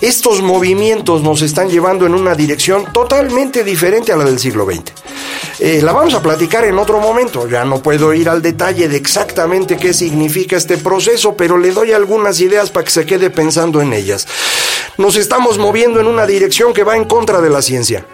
Estos 0.00 0.42
movimientos 0.42 1.22
nos 1.22 1.42
están 1.42 1.68
llevando 1.68 2.06
en 2.06 2.14
una 2.14 2.34
dirección 2.34 2.86
totalmente 2.92 3.64
diferente 3.64 4.12
a 4.12 4.16
la 4.16 4.24
del 4.24 4.38
siglo 4.38 4.64
XX. 4.64 4.92
Eh, 5.58 5.80
la 5.82 5.92
vamos 5.92 6.14
a 6.14 6.22
platicar 6.22 6.64
en 6.64 6.78
otro 6.78 7.00
momento, 7.00 7.46
ya 7.46 7.64
no 7.64 7.82
puedo 7.82 8.14
ir 8.14 8.28
al 8.28 8.40
detalle 8.40 8.88
de 8.88 8.96
exactamente 8.96 9.76
qué 9.76 9.92
significa 9.92 10.56
este 10.56 10.78
proceso, 10.78 11.36
pero 11.36 11.58
le 11.58 11.70
doy 11.70 11.92
algunas 11.92 12.40
ideas 12.40 12.70
para 12.70 12.84
que 12.84 12.90
se 12.90 13.04
quede 13.04 13.28
pensando 13.28 13.82
en 13.82 13.92
ellas. 13.92 14.26
Nos 14.96 15.16
estamos 15.16 15.58
moviendo 15.58 16.00
en 16.00 16.06
una 16.06 16.26
dirección 16.26 16.72
que 16.72 16.84
va 16.84 16.96
en 16.96 17.04
contra 17.04 17.40
de 17.40 17.50
la 17.50 17.60
ciencia. 17.60 18.06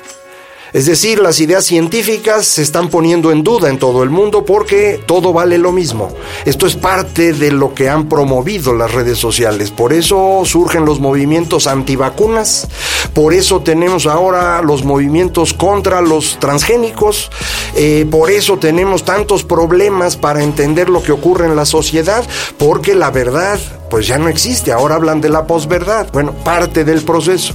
Es 0.72 0.86
decir, 0.86 1.20
las 1.20 1.40
ideas 1.40 1.64
científicas 1.64 2.46
se 2.46 2.62
están 2.62 2.88
poniendo 2.88 3.30
en 3.30 3.44
duda 3.44 3.70
en 3.70 3.78
todo 3.78 4.02
el 4.02 4.10
mundo 4.10 4.44
porque 4.44 5.00
todo 5.06 5.32
vale 5.32 5.58
lo 5.58 5.72
mismo. 5.72 6.12
Esto 6.44 6.66
es 6.66 6.76
parte 6.76 7.32
de 7.32 7.52
lo 7.52 7.72
que 7.74 7.88
han 7.88 8.08
promovido 8.08 8.74
las 8.74 8.92
redes 8.92 9.18
sociales. 9.18 9.70
Por 9.70 9.92
eso 9.92 10.42
surgen 10.44 10.84
los 10.84 11.00
movimientos 11.00 11.66
antivacunas, 11.66 12.68
por 13.14 13.32
eso 13.32 13.60
tenemos 13.60 14.06
ahora 14.06 14.60
los 14.62 14.84
movimientos 14.84 15.54
contra 15.54 16.00
los 16.00 16.38
transgénicos, 16.40 17.30
eh, 17.74 18.06
por 18.10 18.30
eso 18.30 18.58
tenemos 18.58 19.04
tantos 19.04 19.44
problemas 19.44 20.16
para 20.16 20.42
entender 20.42 20.88
lo 20.88 21.02
que 21.02 21.12
ocurre 21.12 21.46
en 21.46 21.56
la 21.56 21.64
sociedad, 21.64 22.24
porque 22.58 22.94
la 22.94 23.10
verdad 23.10 23.58
pues 23.88 24.06
ya 24.06 24.18
no 24.18 24.28
existe, 24.28 24.72
ahora 24.72 24.96
hablan 24.96 25.20
de 25.20 25.28
la 25.28 25.46
posverdad. 25.46 26.08
Bueno, 26.12 26.32
parte 26.32 26.84
del 26.84 27.02
proceso. 27.02 27.54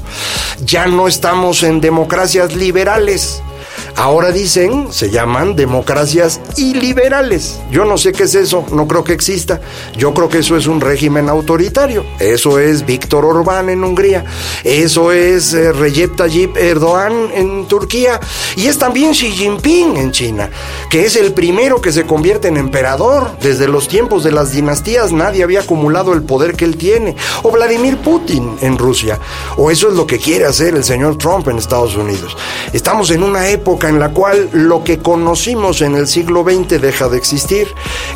Ya 0.65 0.88
no 0.88 1.08
estamos 1.08 1.63
en 1.63 1.82
democracias 1.82 2.56
liberales 2.56 3.11
sociales 3.17 3.51
Ahora 3.96 4.32
dicen, 4.32 4.91
se 4.91 5.10
llaman 5.10 5.56
democracias 5.56 6.39
iliberales. 6.58 7.60
Yo 7.72 7.86
no 7.86 7.98
sé 7.98 8.12
qué 8.12 8.24
es 8.24 8.36
eso, 8.36 8.65
no 8.72 8.88
creo 8.88 9.04
que 9.04 9.13
exista. 9.13 9.62
Yo 9.96 10.13
creo 10.13 10.30
que 10.30 10.39
eso 10.39 10.56
es 10.58 10.67
un 10.67 10.82
régimen 10.82 11.30
autoritario. 11.30 12.06
Eso 12.20 12.60
es 12.60 12.86
Víctor 12.86 13.26
Orbán 13.26 13.70
en 13.70 13.84
Hungría. 13.84 14.26
Eso 14.63 15.12
es 15.12 15.54
eh, 15.54 15.72
Recep 15.72 16.15
Tayyip 16.15 16.58
Erdogan 16.58 17.30
en 17.34 17.67
Turquía. 17.67 18.20
Y 18.56 18.67
es 18.67 18.78
también 18.78 19.12
Xi 19.12 19.32
Jinping 19.32 19.98
en 19.98 20.12
China, 20.12 20.50
que 20.89 21.06
es 21.06 21.15
el 21.15 21.34
primero 21.34 21.82
que 21.82 21.91
se 21.91 22.06
convierte 22.06 22.48
en 22.48 22.58
emperador. 22.58 23.38
Desde 23.41 23.67
los 23.67 23.88
tiempos 23.88 24.24
de 24.24 24.32
las 24.32 24.52
dinastías 24.52 25.12
nadie 25.12 25.44
había 25.44 25.62
acumulado 25.62 26.13
el 26.13 26.24
poder 26.24 26.56
que 26.56 26.65
él 26.65 26.78
tiene. 26.78 27.15
O 27.44 27.52
Vladimir 27.52 27.98
Putin 27.98 28.58
en 28.62 28.78
Rusia. 28.78 29.20
O 29.58 29.70
eso 29.70 29.89
es 29.89 29.96
lo 29.96 30.08
que 30.08 30.17
quiere 30.17 30.46
hacer 30.46 30.76
el 30.76 30.84
señor 30.84 31.17
Trump 31.17 31.48
en 31.48 31.58
Estados 31.58 31.96
Unidos. 31.96 32.36
Estamos 32.74 33.12
en 33.12 33.24
una 33.24 33.50
época 33.50 33.70
en 33.79 33.99
la 33.99 34.10
cual 34.10 34.49
lo 34.51 34.84
que 34.84 34.99
conocimos 34.99 35.81
en 35.81 35.95
el 35.95 36.07
siglo 36.07 36.43
XX 36.43 36.81
deja 36.81 37.07
de 37.10 37.17
existir. 37.17 37.67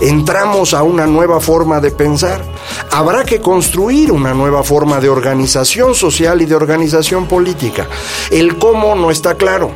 Entramos 0.01 0.73
a 0.73 0.83
una 0.83 1.07
nueva 1.07 1.39
forma 1.39 1.79
de 1.79 1.91
pensar. 1.91 2.43
Habrá 2.91 3.23
que 3.23 3.39
construir 3.39 4.11
una 4.11 4.33
nueva 4.33 4.63
forma 4.63 4.99
de 4.99 5.09
organización 5.09 5.95
social 5.95 6.41
y 6.41 6.45
de 6.45 6.55
organización 6.55 7.27
política. 7.27 7.87
El 8.29 8.57
cómo 8.57 8.95
no 8.95 9.11
está 9.11 9.35
claro. 9.35 9.71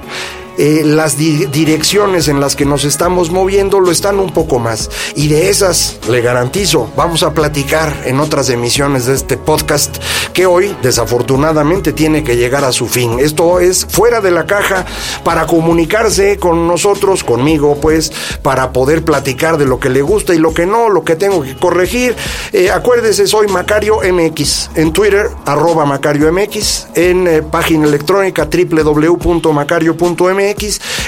Eh, 0.61 0.83
las 0.83 1.17
direcciones 1.17 2.27
en 2.27 2.41
las 2.41 2.57
que 2.57 2.65
nos 2.65 2.83
estamos 2.83 3.31
moviendo 3.31 3.79
lo 3.79 3.91
están 3.91 4.19
un 4.19 4.33
poco 4.33 4.59
más. 4.59 4.89
Y 5.15 5.29
de 5.29 5.49
esas, 5.49 5.97
le 6.09 6.19
garantizo, 6.19 6.91
vamos 6.97 7.23
a 7.23 7.33
platicar 7.33 7.95
en 8.03 8.19
otras 8.19 8.49
emisiones 8.49 9.05
de 9.05 9.13
este 9.13 9.37
podcast 9.37 9.95
que 10.33 10.45
hoy, 10.45 10.75
desafortunadamente, 10.81 11.93
tiene 11.93 12.25
que 12.25 12.35
llegar 12.35 12.65
a 12.65 12.73
su 12.73 12.87
fin. 12.87 13.19
Esto 13.21 13.61
es 13.61 13.85
fuera 13.85 14.19
de 14.19 14.31
la 14.31 14.47
caja 14.47 14.85
para 15.23 15.47
comunicarse 15.47 16.35
con 16.35 16.67
nosotros, 16.67 17.23
conmigo, 17.23 17.77
pues, 17.79 18.11
para 18.41 18.73
poder 18.73 19.05
platicar 19.05 19.57
de 19.57 19.63
lo 19.65 19.79
que 19.79 19.87
le 19.87 20.01
gusta 20.01 20.35
y 20.35 20.39
lo 20.39 20.53
que 20.53 20.65
no, 20.65 20.89
lo 20.89 21.05
que 21.05 21.15
tengo 21.15 21.41
que 21.41 21.55
corregir. 21.55 22.17
Eh, 22.51 22.69
acuérdese, 22.69 23.27
soy 23.27 23.47
Macario 23.47 24.01
MX. 24.01 24.71
En 24.75 24.91
Twitter, 24.91 25.29
arroba 25.45 25.85
Macario 25.85 26.29
MX. 26.33 26.87
En 26.95 27.27
eh, 27.29 27.43
página 27.43 27.87
electrónica 27.87 28.49
www.macario.mx 28.51 30.48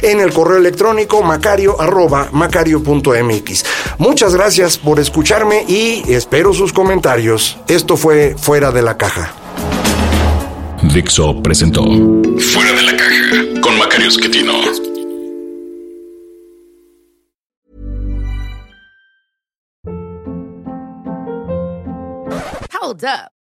en 0.02 0.20
el 0.20 0.34
correo 0.34 0.58
electrónico 0.58 1.22
macario 1.24 1.80
arroba 1.80 2.30
macario.mx. 2.32 3.66
Muchas 3.98 4.36
gracias 4.36 4.78
por 4.78 5.00
escucharme 5.00 5.66
y 5.68 6.04
espero 6.12 6.54
sus 6.54 6.74
comentarios. 6.74 7.58
Esto 7.68 7.98
fue 7.98 8.36
Fuera 8.38 8.72
de 8.72 8.82
la 8.82 8.98
Caja. 8.98 9.34
Dixo 10.94 11.42
presentó 11.42 11.84
Fuera 11.84 12.72
de 12.74 12.82
la 12.84 12.98
Caja 12.98 13.62
con 13.62 13.78
Macario 13.78 14.08
Esquetino. 14.08 14.54
Hold 22.82 23.06
up. 23.06 23.41